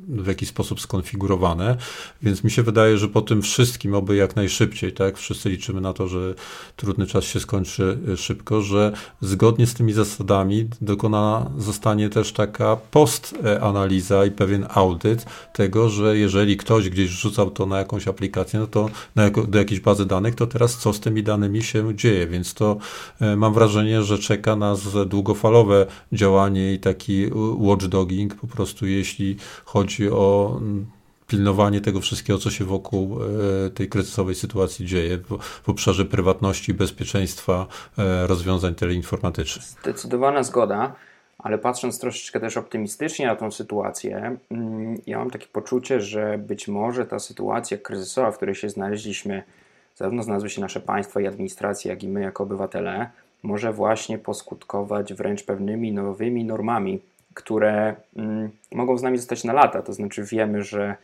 w 0.08 0.26
jakiś 0.26 0.48
sposób 0.48 0.80
skonfigurowane, 0.80 1.76
więc 2.22 2.44
mi 2.44 2.50
się 2.50 2.62
wydaje, 2.62 2.98
że 2.98 3.08
po 3.08 3.22
tym 3.22 3.42
wszystkim, 3.42 3.94
oby 3.94 4.16
jak 4.16 4.36
najszybciej, 4.36 4.92
tak, 4.92 5.18
wszyscy 5.18 5.50
liczymy 5.50 5.80
na 5.80 5.92
to, 5.92 6.08
że 6.08 6.34
trudny 6.76 7.06
czas 7.06 7.24
się 7.24 7.40
skończy 7.40 7.98
e, 8.12 8.16
szybko, 8.16 8.62
że 8.62 8.92
zgodnie 9.20 9.66
z 9.66 9.74
tymi 9.74 9.92
zasadami 9.92 10.68
dokonana 10.80 11.50
zostanie 11.58 12.08
też 12.08 12.32
taka 12.32 12.76
postanaliza 12.76 14.24
i 14.24 14.30
pewien 14.30 14.66
audyt 14.68 15.26
tego, 15.52 15.88
że 15.88 16.16
jeżeli 16.18 16.56
ktoś 16.56 16.88
gdzieś 16.88 17.10
wrzucał 17.10 17.50
to 17.50 17.66
na 17.66 17.78
jakąś 17.78 18.08
aplikację, 18.08 18.60
no 18.60 18.66
to 18.66 18.90
na 19.14 19.30
do 19.30 19.58
jakiejś 19.58 19.80
bazy 19.80 20.06
danych, 20.06 20.34
to 20.34 20.46
teraz 20.46 20.78
co 20.78 20.92
z 20.92 21.00
tymi 21.00 21.22
danymi 21.22 21.62
się 21.62 21.96
dzieje, 21.96 22.26
więc 22.26 22.54
to 22.54 22.76
e, 23.20 23.36
mam 23.36 23.54
wrażenie, 23.54 24.02
że 24.02 24.18
czeka 24.18 24.56
nas 24.56 24.80
długofalowe 25.06 25.86
działanie 26.12 26.74
i 26.74 26.78
taki 26.78 27.26
watchdogging 27.58 28.34
po 28.34 28.46
prostu, 28.46 28.86
jeśli 28.86 29.36
chodzi 29.64 29.91
chodzi 29.92 30.11
o 30.11 30.57
mm, 30.61 30.87
pilnowanie 31.26 31.81
tego 31.81 32.00
wszystkiego, 32.00 32.38
co 32.38 32.50
się 32.50 32.64
wokół 32.64 33.18
e, 33.66 33.70
tej 33.70 33.88
kryzysowej 33.88 34.35
sytuacji 34.35 34.87
dzieje 34.87 35.18
w, 35.62 35.68
obszarze 35.68 36.05
prywatności, 36.05 36.74
bezpieczeństwa, 36.74 37.66
e, 37.98 38.26
rozwiązań 38.26 38.74
teleinformatycznych. 38.74 39.64
Zdecydowana 39.64 40.42
zgoda, 40.42 40.94
ale 41.38 41.59
patrząc 41.59 42.00
troszeczkę 42.00 42.40
też 42.40 42.57
optymistycznie 42.57 43.26
na 43.26 43.37
tą 43.37 43.50
sytuację, 43.50 44.37
mm, 44.50 45.00
ja 45.07 45.18
mam 45.18 45.31
takie 45.31 45.46
poczucie, 45.46 46.00
że 46.00 46.38
być 46.38 46.68
może 46.68 47.07
ta 47.07 47.18
sytuacja 47.18 47.78
kryzysowa, 47.78 48.31
w 48.31 48.37
której 48.37 48.55
się 48.55 48.70
znaleźliśmy, 48.70 49.42
zarówno 49.96 50.22
znalazły 50.22 50.50
się 50.50 50.61
nasze 50.61 50.81
państwa 50.81 51.20
i 51.20 51.26
administracje, 51.26 51.90
jak 51.90 52.02
i 52.02 52.09
my 52.09 52.20
jako 52.20 52.42
obywatele, 52.42 53.11
może 53.42 53.72
właśnie 53.72 54.18
poskutkować 54.18 55.14
wręcz 55.14 55.42
pewnymi 55.42 55.92
nowymi 55.92 56.44
normami, 56.44 57.00
które 57.35 57.97
mm, 58.16 58.51
mogą 58.73 58.99
z 58.99 59.03
nami 59.03 59.18
zostać 59.18 59.45
na 59.45 59.53
lata. 59.53 59.83
To 59.83 59.92
znaczy, 59.92 60.25
wiemy, 60.25 60.64
że 60.64 60.97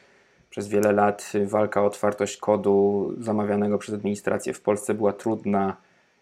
przez 0.50 0.68
wiele 0.68 0.92
lat 0.92 1.32
walka 1.44 1.82
o 1.82 1.84
otwartość 1.84 2.36
kodu 2.36 3.12
zamawianego 3.20 3.78
przez 3.78 3.94
administrację 3.94 4.52
w 4.52 4.60
Polsce 4.60 4.94
była 4.94 5.12
trudna 5.12 5.76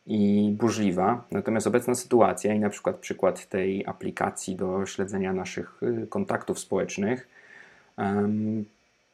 i 0.07 0.55
burzliwa. 0.59 1.25
Natomiast 1.31 1.66
obecna 1.66 1.95
sytuacja 1.95 2.55
i 2.55 2.61
na 2.61 2.71
przykład 2.71 2.97
przykład 2.97 3.47
tej 3.47 3.87
aplikacji 3.87 4.57
do 4.57 4.87
śledzenia 4.87 5.33
naszych 5.33 5.83
y, 5.83 6.07
kontaktów 6.07 6.59
społecznych, 6.59 7.29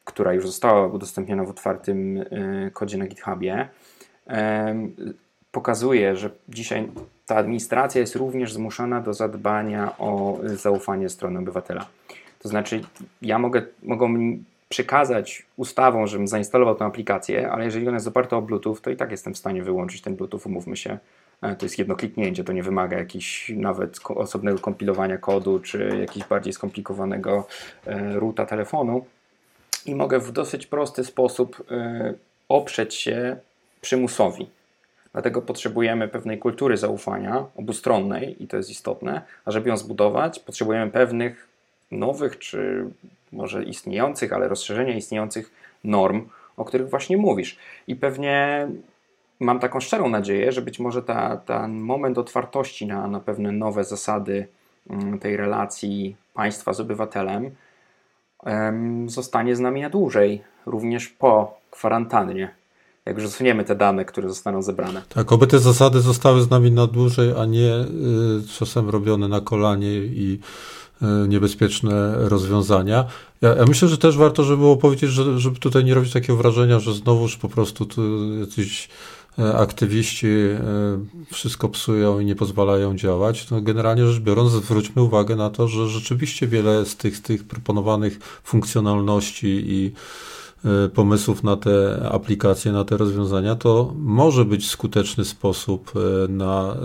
która 0.03 0.33
już 0.33 0.47
została 0.47 0.87
udostępniona 0.87 1.43
w 1.43 1.49
otwartym 1.49 2.17
y, 2.17 2.71
kodzie 2.73 2.97
na 2.97 3.07
GitHubie, 3.07 3.69
pokazuje, 5.53 6.15
że 6.15 6.29
dzisiaj 6.49 6.87
ta 7.25 7.35
administracja 7.35 8.01
jest 8.01 8.15
również 8.15 8.53
zmuszona 8.53 9.01
do 9.01 9.13
zadbania 9.13 9.97
o 9.97 10.39
zaufanie 10.43 11.09
strony 11.09 11.39
obywatela. 11.39 11.85
To 12.39 12.49
znaczy, 12.49 12.81
ja 13.21 13.39
mogę, 13.39 13.61
mogą 13.83 14.37
przekazać 14.69 15.45
ustawą, 15.57 16.07
żebym 16.07 16.27
zainstalował 16.27 16.75
tę 16.75 16.85
aplikację, 16.85 17.51
ale 17.51 17.65
jeżeli 17.65 17.87
ona 17.87 17.97
jest 17.97 18.07
oparta 18.07 18.37
o 18.37 18.41
Bluetooth, 18.41 18.75
to 18.81 18.89
i 18.89 18.95
tak 18.95 19.11
jestem 19.11 19.33
w 19.33 19.37
stanie 19.37 19.63
wyłączyć 19.63 20.01
ten 20.01 20.15
Bluetooth, 20.15 20.41
umówmy 20.45 20.77
się. 20.77 20.97
E, 21.41 21.55
to 21.55 21.65
jest 21.65 21.79
jedno 21.79 21.95
kliknięcie, 21.95 22.43
to 22.43 22.53
nie 22.53 22.63
wymaga 22.63 22.97
jakiegoś 22.97 23.51
nawet 23.55 23.99
osobnego 24.09 24.59
kompilowania 24.59 25.17
kodu, 25.17 25.59
czy 25.59 25.97
jakiegoś 25.99 26.29
bardziej 26.29 26.53
skomplikowanego 26.53 27.47
e, 27.85 28.19
ruta 28.19 28.45
telefonu. 28.45 29.05
I 29.85 29.95
mogę 29.95 30.19
w 30.19 30.31
dosyć 30.31 30.67
prosty 30.67 31.03
sposób 31.03 31.63
e, 31.71 32.13
oprzeć 32.49 32.95
się 32.95 33.37
przymusowi. 33.81 34.47
Dlatego 35.13 35.41
potrzebujemy 35.41 36.07
pewnej 36.07 36.39
kultury 36.39 36.77
zaufania 36.77 37.45
obustronnej 37.55 38.43
i 38.43 38.47
to 38.47 38.57
jest 38.57 38.69
istotne, 38.69 39.21
a 39.45 39.51
żeby 39.51 39.69
ją 39.69 39.77
zbudować, 39.77 40.39
potrzebujemy 40.39 40.91
pewnych 40.91 41.47
nowych, 41.91 42.39
czy 42.39 42.85
może 43.31 43.63
istniejących, 43.63 44.33
ale 44.33 44.47
rozszerzenia 44.47 44.95
istniejących 44.95 45.51
norm, 45.83 46.29
o 46.57 46.65
których 46.65 46.89
właśnie 46.89 47.17
mówisz. 47.17 47.57
I 47.87 47.95
pewnie 47.95 48.67
mam 49.39 49.59
taką 49.59 49.79
szczerą 49.79 50.09
nadzieję, 50.09 50.51
że 50.51 50.61
być 50.61 50.79
może 50.79 51.03
ta, 51.03 51.37
ten 51.37 51.79
moment 51.79 52.17
otwartości 52.17 52.87
na, 52.87 53.07
na 53.07 53.19
pewne 53.19 53.51
nowe 53.51 53.83
zasady 53.83 54.47
mm, 54.89 55.19
tej 55.19 55.37
relacji 55.37 56.15
państwa 56.33 56.73
z 56.73 56.79
obywatelem 56.79 57.51
zostanie 59.05 59.55
z 59.55 59.59
nami 59.59 59.81
na 59.81 59.89
dłużej, 59.89 60.41
również 60.65 61.07
po 61.07 61.57
kwarantannie 61.71 62.53
jak 63.05 63.17
już 63.17 63.25
usuniemy 63.25 63.63
te 63.63 63.75
dane, 63.75 64.05
które 64.05 64.29
zostaną 64.29 64.61
zebrane. 64.61 65.01
Tak, 65.09 65.31
oby 65.31 65.47
te 65.47 65.59
zasady 65.59 66.01
zostały 66.01 66.41
z 66.41 66.49
nami 66.49 66.71
na 66.71 66.87
dłużej, 66.87 67.33
a 67.37 67.45
nie 67.45 67.75
y, 67.75 67.87
czasem 68.59 68.89
robione 68.89 69.27
na 69.27 69.41
kolanie 69.41 69.93
i 69.93 70.39
y, 71.01 71.05
niebezpieczne 71.27 72.15
rozwiązania. 72.29 73.05
Ja, 73.41 73.55
ja, 73.55 73.65
myślę, 73.67 73.87
że 73.87 73.97
też 73.97 74.17
warto, 74.17 74.43
żeby 74.43 74.57
było 74.57 74.77
powiedzieć, 74.77 75.09
że, 75.09 75.39
żeby 75.39 75.59
tutaj 75.59 75.83
nie 75.83 75.93
robić 75.93 76.13
takiego 76.13 76.35
wrażenia, 76.35 76.79
że 76.79 76.93
znowuż 76.93 77.37
po 77.37 77.49
prostu 77.49 77.85
tu 77.85 78.33
jacyś 78.39 78.89
e, 79.39 79.57
aktywiści 79.57 80.27
e, 80.27 80.59
wszystko 81.33 81.69
psują 81.69 82.19
i 82.19 82.25
nie 82.25 82.35
pozwalają 82.35 82.95
działać. 82.95 83.49
No 83.49 83.61
generalnie 83.61 84.07
rzecz 84.07 84.23
biorąc, 84.23 84.51
zwróćmy 84.51 85.01
uwagę 85.01 85.35
na 85.35 85.49
to, 85.49 85.67
że 85.67 85.87
rzeczywiście 85.87 86.47
wiele 86.47 86.85
z 86.85 86.95
tych, 86.95 87.17
z 87.17 87.21
tych 87.21 87.43
proponowanych 87.43 88.19
funkcjonalności 88.43 89.63
i 89.65 89.91
pomysłów 90.93 91.43
na 91.43 91.55
te 91.55 92.07
aplikacje, 92.11 92.71
na 92.71 92.83
te 92.83 92.97
rozwiązania, 92.97 93.55
to 93.55 93.93
może 93.97 94.45
być 94.45 94.69
skuteczny 94.69 95.25
sposób 95.25 95.91
e, 95.95 96.27
na 96.27 96.75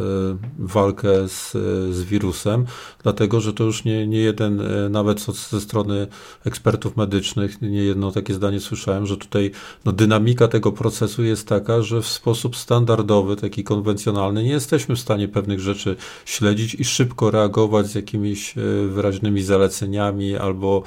walkę 0.58 1.28
z, 1.28 1.52
z 1.94 2.02
wirusem, 2.02 2.64
dlatego 3.02 3.40
że 3.40 3.52
to 3.52 3.64
już 3.64 3.84
nie, 3.84 4.06
nie 4.06 4.18
jeden, 4.18 4.62
nawet 4.90 5.20
ze 5.50 5.60
strony 5.60 6.06
ekspertów 6.44 6.96
medycznych, 6.96 7.62
nie 7.62 7.84
jedno 7.84 8.12
takie 8.12 8.34
zdanie 8.34 8.60
słyszałem, 8.60 9.06
że 9.06 9.16
tutaj 9.16 9.50
no, 9.84 9.92
dynamika 9.92 10.48
tego 10.48 10.72
procesu 10.72 11.24
jest 11.24 11.48
taka, 11.48 11.82
że 11.82 12.02
w 12.02 12.06
sposób 12.06 12.56
standardowy, 12.56 13.36
taki 13.36 13.64
konwencjonalny, 13.64 14.44
nie 14.44 14.50
jesteśmy 14.50 14.96
w 14.96 15.00
stanie 15.00 15.28
pewnych 15.28 15.60
rzeczy 15.60 15.96
śledzić 16.24 16.74
i 16.74 16.84
szybko 16.84 17.30
reagować 17.30 17.86
z 17.86 17.94
jakimiś 17.94 18.54
wyraźnymi 18.88 19.42
zaleceniami 19.42 20.36
albo 20.36 20.82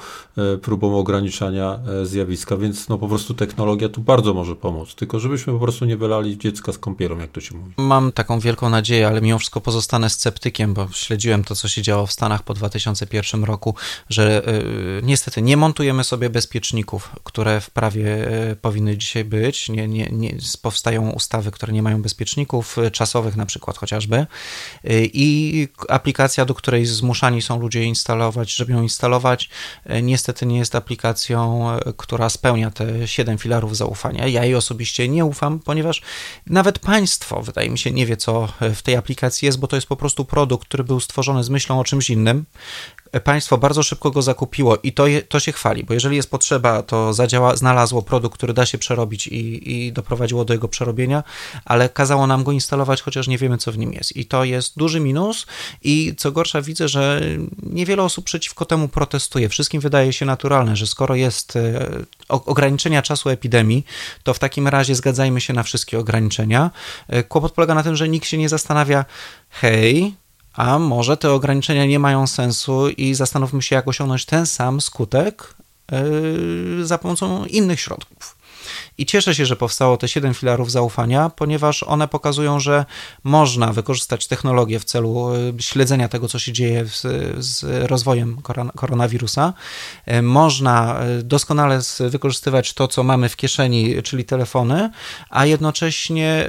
próbą 0.62 0.98
ograniczania 0.98 1.80
zjawiska, 2.02 2.56
więc 2.56 2.81
no 2.88 2.98
po 2.98 3.08
prostu 3.08 3.34
technologia 3.34 3.88
tu 3.88 4.00
bardzo 4.00 4.34
może 4.34 4.56
pomóc, 4.56 4.94
tylko 4.94 5.20
żebyśmy 5.20 5.52
po 5.52 5.58
prostu 5.58 5.84
nie 5.84 5.96
wylali 5.96 6.38
dziecka 6.38 6.72
z 6.72 6.78
kąpielą, 6.78 7.18
jak 7.18 7.30
to 7.30 7.40
się 7.40 7.56
mówi. 7.56 7.72
Mam 7.76 8.12
taką 8.12 8.40
wielką 8.40 8.70
nadzieję, 8.70 9.06
ale 9.06 9.20
mimo 9.20 9.38
wszystko 9.38 9.60
pozostanę 9.60 10.10
sceptykiem, 10.10 10.74
bo 10.74 10.88
śledziłem 10.92 11.44
to, 11.44 11.54
co 11.54 11.68
się 11.68 11.82
działo 11.82 12.06
w 12.06 12.12
Stanach 12.12 12.42
po 12.42 12.54
2001 12.54 13.44
roku, 13.44 13.74
że 14.08 14.48
y, 14.48 15.00
niestety 15.02 15.42
nie 15.42 15.56
montujemy 15.56 16.04
sobie 16.04 16.30
bezpieczników, 16.30 17.10
które 17.24 17.60
w 17.60 17.70
prawie 17.70 18.32
y, 18.50 18.56
powinny 18.56 18.96
dzisiaj 18.96 19.24
być. 19.24 19.68
Nie, 19.68 19.88
nie, 19.88 20.08
nie, 20.12 20.36
powstają 20.62 21.10
ustawy, 21.10 21.50
które 21.50 21.72
nie 21.72 21.82
mają 21.82 22.02
bezpieczników 22.02 22.78
y, 22.78 22.90
czasowych 22.90 23.36
na 23.36 23.46
przykład 23.46 23.78
chociażby 23.78 24.26
i 25.02 25.68
aplikacja, 25.88 26.44
do 26.44 26.54
której 26.54 26.86
zmuszani 26.86 27.42
są 27.42 27.60
ludzie 27.60 27.84
instalować, 27.84 28.54
żeby 28.54 28.72
ją 28.72 28.82
instalować, 28.82 29.50
niestety 30.02 30.46
nie 30.46 30.58
jest 30.58 30.74
aplikacją, 30.74 31.68
która 31.96 32.28
spełnia 32.28 32.70
te 32.72 33.08
siedem 33.08 33.38
filarów 33.38 33.76
zaufania. 33.76 34.26
Ja 34.26 34.44
jej 34.44 34.54
osobiście 34.54 35.08
nie 35.08 35.24
ufam, 35.24 35.60
ponieważ 35.60 36.02
nawet 36.46 36.78
państwo, 36.78 37.42
wydaje 37.42 37.70
mi 37.70 37.78
się, 37.78 37.90
nie 37.90 38.06
wie, 38.06 38.16
co 38.16 38.48
w 38.74 38.82
tej 38.82 38.96
aplikacji 38.96 39.46
jest, 39.46 39.58
bo 39.58 39.66
to 39.66 39.76
jest 39.76 39.88
po 39.88 39.96
prostu 39.96 40.24
produkt, 40.24 40.68
który 40.68 40.84
był 40.84 41.00
stworzony 41.00 41.44
z 41.44 41.50
myślą 41.50 41.80
o 41.80 41.84
czymś 41.84 42.10
innym 42.10 42.44
państwo 43.20 43.58
bardzo 43.58 43.82
szybko 43.82 44.10
go 44.10 44.22
zakupiło 44.22 44.78
i 44.82 44.92
to, 44.92 45.06
je, 45.06 45.22
to 45.22 45.40
się 45.40 45.52
chwali, 45.52 45.84
bo 45.84 45.94
jeżeli 45.94 46.16
jest 46.16 46.30
potrzeba, 46.30 46.82
to 46.82 47.14
zadziała, 47.14 47.56
znalazło 47.56 48.02
produkt, 48.02 48.36
który 48.36 48.52
da 48.52 48.66
się 48.66 48.78
przerobić 48.78 49.26
i, 49.26 49.72
i 49.72 49.92
doprowadziło 49.92 50.44
do 50.44 50.54
jego 50.54 50.68
przerobienia, 50.68 51.24
ale 51.64 51.88
kazało 51.88 52.26
nam 52.26 52.44
go 52.44 52.52
instalować, 52.52 53.02
chociaż 53.02 53.28
nie 53.28 53.38
wiemy, 53.38 53.58
co 53.58 53.72
w 53.72 53.78
nim 53.78 53.92
jest. 53.92 54.16
I 54.16 54.26
to 54.26 54.44
jest 54.44 54.78
duży 54.78 55.00
minus 55.00 55.46
i 55.82 56.14
co 56.16 56.32
gorsza 56.32 56.62
widzę, 56.62 56.88
że 56.88 57.20
niewiele 57.62 58.02
osób 58.02 58.24
przeciwko 58.24 58.64
temu 58.64 58.88
protestuje. 58.88 59.48
Wszystkim 59.48 59.80
wydaje 59.80 60.12
się 60.12 60.26
naturalne, 60.26 60.76
że 60.76 60.86
skoro 60.86 61.14
jest 61.14 61.56
e, 61.56 61.88
ograniczenia 62.28 63.02
czasu 63.02 63.28
epidemii, 63.28 63.84
to 64.22 64.34
w 64.34 64.38
takim 64.38 64.68
razie 64.68 64.94
zgadzajmy 64.94 65.40
się 65.40 65.52
na 65.52 65.62
wszystkie 65.62 65.98
ograniczenia. 65.98 66.70
E, 67.08 67.22
kłopot 67.22 67.52
polega 67.52 67.74
na 67.74 67.82
tym, 67.82 67.96
że 67.96 68.08
nikt 68.08 68.26
się 68.28 68.38
nie 68.38 68.48
zastanawia, 68.48 69.04
hej, 69.50 70.14
a 70.52 70.78
może 70.78 71.16
te 71.16 71.30
ograniczenia 71.30 71.86
nie 71.86 71.98
mają 71.98 72.26
sensu 72.26 72.88
i 72.88 73.14
zastanówmy 73.14 73.62
się, 73.62 73.76
jak 73.76 73.88
osiągnąć 73.88 74.24
ten 74.24 74.46
sam 74.46 74.80
skutek 74.80 75.54
yy, 75.92 76.86
za 76.86 76.98
pomocą 76.98 77.44
innych 77.44 77.80
środków. 77.80 78.41
I 78.98 79.06
cieszę 79.06 79.34
się, 79.34 79.46
że 79.46 79.56
powstało 79.56 79.96
te 79.96 80.08
siedem 80.08 80.34
filarów 80.34 80.70
zaufania, 80.70 81.30
ponieważ 81.30 81.82
one 81.82 82.08
pokazują, 82.08 82.60
że 82.60 82.84
można 83.24 83.72
wykorzystać 83.72 84.26
technologię 84.26 84.80
w 84.80 84.84
celu 84.84 85.34
y, 85.34 85.62
śledzenia 85.62 86.08
tego, 86.08 86.28
co 86.28 86.38
się 86.38 86.52
dzieje 86.52 86.86
z, 86.86 87.00
z 87.44 87.64
rozwojem 87.90 88.42
koronawirusa. 88.76 89.52
Y, 90.08 90.22
można 90.22 91.04
y, 91.20 91.22
doskonale 91.22 91.80
wykorzystywać 92.00 92.74
to, 92.74 92.88
co 92.88 93.02
mamy 93.02 93.28
w 93.28 93.36
kieszeni, 93.36 94.02
czyli 94.02 94.24
telefony, 94.24 94.90
a 95.30 95.46
jednocześnie 95.46 96.46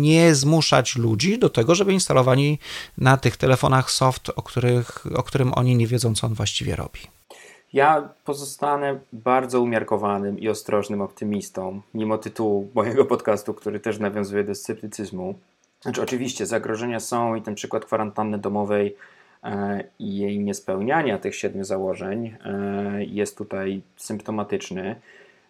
nie 0.00 0.34
zmuszać 0.34 0.96
ludzi 0.96 1.38
do 1.38 1.50
tego, 1.50 1.74
żeby 1.74 1.92
instalowali 1.92 2.58
na 2.98 3.16
tych 3.16 3.36
telefonach 3.36 3.90
soft, 3.90 4.30
o, 4.36 4.42
których, 4.42 5.04
o 5.16 5.22
którym 5.22 5.54
oni 5.54 5.76
nie 5.76 5.86
wiedzą, 5.86 6.14
co 6.14 6.26
on 6.26 6.34
właściwie 6.34 6.76
robi. 6.76 7.00
Ja 7.72 8.08
pozostanę 8.24 8.98
bardzo 9.12 9.60
umiarkowanym 9.60 10.38
i 10.38 10.48
ostrożnym 10.48 11.00
optymistą, 11.00 11.80
mimo 11.94 12.18
tytułu 12.18 12.68
mojego 12.74 13.04
podcastu, 13.04 13.54
który 13.54 13.80
też 13.80 13.98
nawiązuje 13.98 14.44
do 14.44 14.54
sceptycyzmu. 14.54 15.34
Znaczy, 15.80 16.02
oczywiście 16.02 16.46
zagrożenia 16.46 17.00
są 17.00 17.34
i 17.34 17.42
ten 17.42 17.54
przykład 17.54 17.84
kwarantanny 17.84 18.38
domowej 18.38 18.96
e, 19.44 19.84
i 19.98 20.16
jej 20.16 20.38
niespełniania 20.38 21.18
tych 21.18 21.34
siedmiu 21.34 21.64
założeń 21.64 22.36
e, 22.44 23.04
jest 23.04 23.38
tutaj 23.38 23.82
symptomatyczny. 23.96 24.96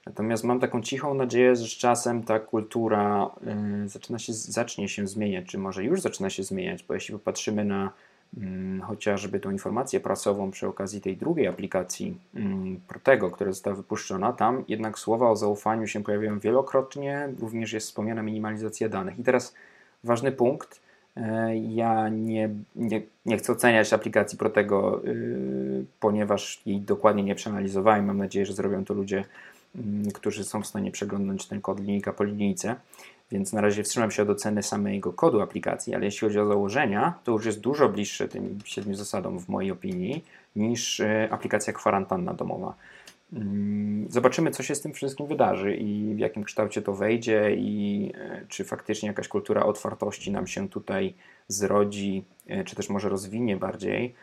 Natomiast 0.06 0.44
mam 0.44 0.60
taką 0.60 0.82
cichą 0.82 1.14
nadzieję, 1.14 1.56
że 1.56 1.64
z 1.64 1.70
czasem 1.78 2.22
ta 2.22 2.38
kultura 2.38 3.30
e, 3.46 3.88
zaczyna 3.88 4.18
się, 4.18 4.32
zacznie 4.32 4.88
się 4.88 5.06
zmieniać, 5.06 5.46
czy 5.46 5.58
może 5.58 5.84
już 5.84 6.00
zaczyna 6.00 6.30
się 6.30 6.42
zmieniać, 6.42 6.82
bo 6.82 6.94
jeśli 6.94 7.12
popatrzymy 7.12 7.64
na 7.64 7.90
chociażby 8.82 9.40
tą 9.40 9.50
informację 9.50 10.00
prasową 10.00 10.50
przy 10.50 10.68
okazji 10.68 11.00
tej 11.00 11.16
drugiej 11.16 11.46
aplikacji 11.46 12.18
mm, 12.34 12.80
Protego, 12.88 13.30
która 13.30 13.52
została 13.52 13.76
wypuszczona, 13.76 14.32
tam 14.32 14.64
jednak 14.68 14.98
słowa 14.98 15.30
o 15.30 15.36
zaufaniu 15.36 15.86
się 15.86 16.02
pojawiają 16.02 16.38
wielokrotnie, 16.38 17.28
również 17.40 17.72
jest 17.72 17.86
wspomniana 17.86 18.22
minimalizacja 18.22 18.88
danych. 18.88 19.18
I 19.18 19.22
teraz 19.22 19.54
ważny 20.04 20.32
punkt, 20.32 20.80
e, 21.16 21.56
ja 21.56 22.08
nie, 22.08 22.50
nie, 22.76 23.02
nie 23.26 23.36
chcę 23.36 23.52
oceniać 23.52 23.92
aplikacji 23.92 24.38
Protego, 24.38 25.00
yy, 25.04 25.84
ponieważ 26.00 26.62
jej 26.66 26.80
dokładnie 26.80 27.22
nie 27.22 27.34
przeanalizowałem. 27.34 28.04
Mam 28.04 28.18
nadzieję, 28.18 28.46
że 28.46 28.52
zrobią 28.52 28.84
to 28.84 28.94
ludzie, 28.94 29.24
yy, 29.74 30.12
którzy 30.14 30.44
są 30.44 30.62
w 30.62 30.66
stanie 30.66 30.90
przeglądać 30.90 31.46
ten 31.46 31.60
kod 31.60 31.80
linijka 31.80 32.12
po 32.12 32.24
linijce. 32.24 32.76
Więc 33.32 33.52
na 33.52 33.60
razie 33.60 33.82
wstrzymam 33.82 34.10
się 34.10 34.22
od 34.22 34.30
oceny 34.30 34.62
samego 34.62 35.12
kodu 35.12 35.40
aplikacji, 35.40 35.94
ale 35.94 36.04
jeśli 36.04 36.28
chodzi 36.28 36.38
o 36.38 36.46
założenia, 36.46 37.14
to 37.24 37.32
już 37.32 37.46
jest 37.46 37.60
dużo 37.60 37.88
bliższe 37.88 38.28
tym 38.28 38.58
siedmiu 38.64 38.94
zasadom 38.94 39.38
w 39.38 39.48
mojej 39.48 39.70
opinii 39.70 40.24
niż 40.56 41.00
e, 41.00 41.28
aplikacja 41.30 41.72
kwarantanna 41.72 42.34
domowa. 42.34 42.74
Mm, 43.32 44.06
zobaczymy, 44.10 44.50
co 44.50 44.62
się 44.62 44.74
z 44.74 44.80
tym 44.80 44.92
wszystkim 44.92 45.26
wydarzy 45.26 45.76
i 45.76 46.14
w 46.14 46.18
jakim 46.18 46.44
kształcie 46.44 46.82
to 46.82 46.94
wejdzie, 46.94 47.54
i 47.56 48.12
e, 48.14 48.46
czy 48.48 48.64
faktycznie 48.64 49.06
jakaś 49.06 49.28
kultura 49.28 49.62
otwartości 49.62 50.30
nam 50.30 50.46
się 50.46 50.68
tutaj 50.68 51.14
zrodzi, 51.48 52.24
e, 52.48 52.64
czy 52.64 52.76
też 52.76 52.88
może 52.88 53.08
rozwinie 53.08 53.56
bardziej. 53.56 54.14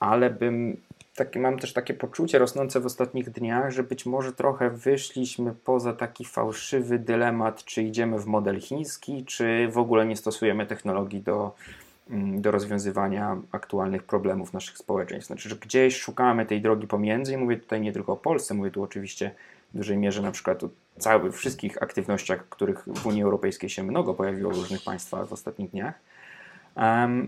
Ale 0.00 0.30
bym 0.30 0.76
takie, 1.18 1.40
mam 1.40 1.58
też 1.58 1.72
takie 1.72 1.94
poczucie 1.94 2.38
rosnące 2.38 2.80
w 2.80 2.86
ostatnich 2.86 3.30
dniach, 3.30 3.70
że 3.70 3.82
być 3.82 4.06
może 4.06 4.32
trochę 4.32 4.70
wyszliśmy 4.70 5.54
poza 5.64 5.92
taki 5.92 6.24
fałszywy 6.24 6.98
dylemat, 6.98 7.64
czy 7.64 7.82
idziemy 7.82 8.18
w 8.18 8.26
model 8.26 8.60
chiński, 8.60 9.24
czy 9.24 9.68
w 9.68 9.78
ogóle 9.78 10.06
nie 10.06 10.16
stosujemy 10.16 10.66
technologii 10.66 11.20
do, 11.20 11.54
mm, 12.10 12.42
do 12.42 12.50
rozwiązywania 12.50 13.36
aktualnych 13.52 14.02
problemów 14.02 14.52
naszych 14.52 14.78
społeczeństw. 14.78 15.26
Znaczy, 15.26 15.48
że 15.48 15.56
gdzieś 15.56 15.96
szukamy 15.96 16.46
tej 16.46 16.60
drogi 16.60 16.86
pomiędzy 16.86 17.32
i 17.32 17.36
mówię 17.36 17.56
tutaj 17.56 17.80
nie 17.80 17.92
tylko 17.92 18.12
o 18.12 18.16
Polsce, 18.16 18.54
mówię 18.54 18.70
tu 18.70 18.82
oczywiście 18.82 19.30
w 19.74 19.76
dużej 19.76 19.96
mierze 19.96 20.22
na 20.22 20.32
przykład 20.32 20.64
o 20.64 20.68
całych 20.98 21.36
wszystkich 21.36 21.82
aktywnościach, 21.82 22.48
których 22.48 22.84
w 22.84 23.06
Unii 23.06 23.22
Europejskiej 23.22 23.70
się 23.70 23.82
mnogo 23.82 24.14
pojawiło 24.14 24.52
w 24.52 24.56
różnych 24.56 24.84
państwach 24.84 25.28
w 25.28 25.32
ostatnich 25.32 25.70
dniach 25.70 25.94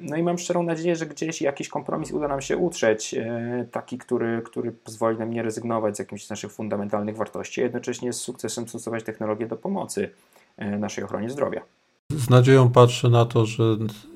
no 0.00 0.16
i 0.16 0.22
mam 0.22 0.38
szczerą 0.38 0.62
nadzieję, 0.62 0.96
że 0.96 1.06
gdzieś 1.06 1.42
jakiś 1.42 1.68
kompromis 1.68 2.12
uda 2.12 2.28
nam 2.28 2.40
się 2.40 2.56
utrzeć, 2.56 3.14
e, 3.14 3.66
taki, 3.70 3.98
który, 3.98 4.42
który 4.44 4.72
pozwoli 4.72 5.18
nam 5.18 5.30
nie 5.30 5.42
rezygnować 5.42 5.96
z 5.96 5.98
jakichś 5.98 6.28
naszych 6.28 6.52
fundamentalnych 6.52 7.16
wartości, 7.16 7.60
a 7.60 7.64
jednocześnie 7.64 8.12
z 8.12 8.20
sukcesem 8.20 8.68
stosować 8.68 9.04
technologię 9.04 9.46
do 9.46 9.56
pomocy 9.56 10.10
e, 10.56 10.78
naszej 10.78 11.04
ochronie 11.04 11.30
zdrowia. 11.30 11.62
Z 12.10 12.30
nadzieją 12.30 12.70
patrzę 12.70 13.08
na 13.08 13.24
to, 13.24 13.46
że 13.46 13.64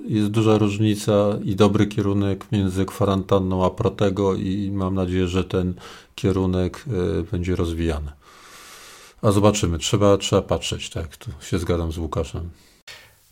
jest 0.05 0.29
duża 0.29 0.59
różnica 0.59 1.13
i 1.45 1.57
dobry 1.57 1.87
kierunek 1.87 2.53
między 2.53 2.85
kwarantanną 2.85 3.67
a 3.67 3.71
protego 3.71 4.35
i 4.35 4.71
mam 4.75 4.95
nadzieję, 4.95 5.27
że 5.27 5.45
ten 5.45 5.75
kierunek 6.15 6.85
e, 6.87 7.23
będzie 7.23 7.57
rozwijany. 7.57 8.13
A 9.23 9.31
zobaczymy, 9.31 9.79
trzeba, 9.79 10.17
trzeba 10.17 10.43
patrzeć, 10.43 10.91
tak, 10.91 11.17
tu 11.17 11.31
się 11.41 11.59
zgadzam 11.59 11.93
z 11.93 11.99
Łukaszem. 11.99 12.51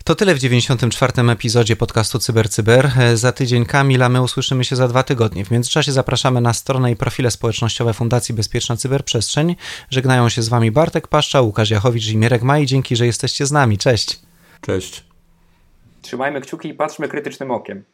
To 0.04 0.14
tyle 0.14 0.34
w 0.34 0.38
94. 0.38 1.30
epizodzie 1.30 1.76
podcastu 1.76 2.18
CyberCyber. 2.18 2.90
Cyber. 2.90 3.18
Za 3.18 3.32
tydzień 3.32 3.64
Kamila, 3.64 4.08
my 4.08 4.22
usłyszymy 4.22 4.64
się 4.64 4.76
za 4.76 4.88
dwa 4.88 5.02
tygodnie. 5.02 5.44
W 5.44 5.50
międzyczasie 5.50 5.92
zapraszamy 5.92 6.40
na 6.40 6.52
stronę 6.52 6.92
i 6.92 6.96
profile 6.96 7.30
społecznościowe 7.30 7.92
Fundacji 7.94 8.34
Bezpieczna 8.34 8.76
Cyberprzestrzeń. 8.76 9.56
Żegnają 9.90 10.28
się 10.28 10.42
z 10.42 10.48
Wami 10.48 10.70
Bartek 10.70 11.08
Paszcza, 11.08 11.40
Łukasz 11.40 11.70
Jachowicz 11.70 12.08
i 12.08 12.16
Mirek 12.16 12.42
Maj. 12.42 12.66
Dzięki, 12.66 12.96
że 12.96 13.06
jesteście 13.06 13.46
z 13.46 13.52
nami. 13.52 13.78
Cześć. 13.78 14.20
Cześć. 14.60 15.04
Trzymajmy 16.02 16.40
kciuki 16.40 16.68
i 16.68 16.74
patrzmy 16.74 17.08
krytycznym 17.08 17.50
okiem. 17.50 17.84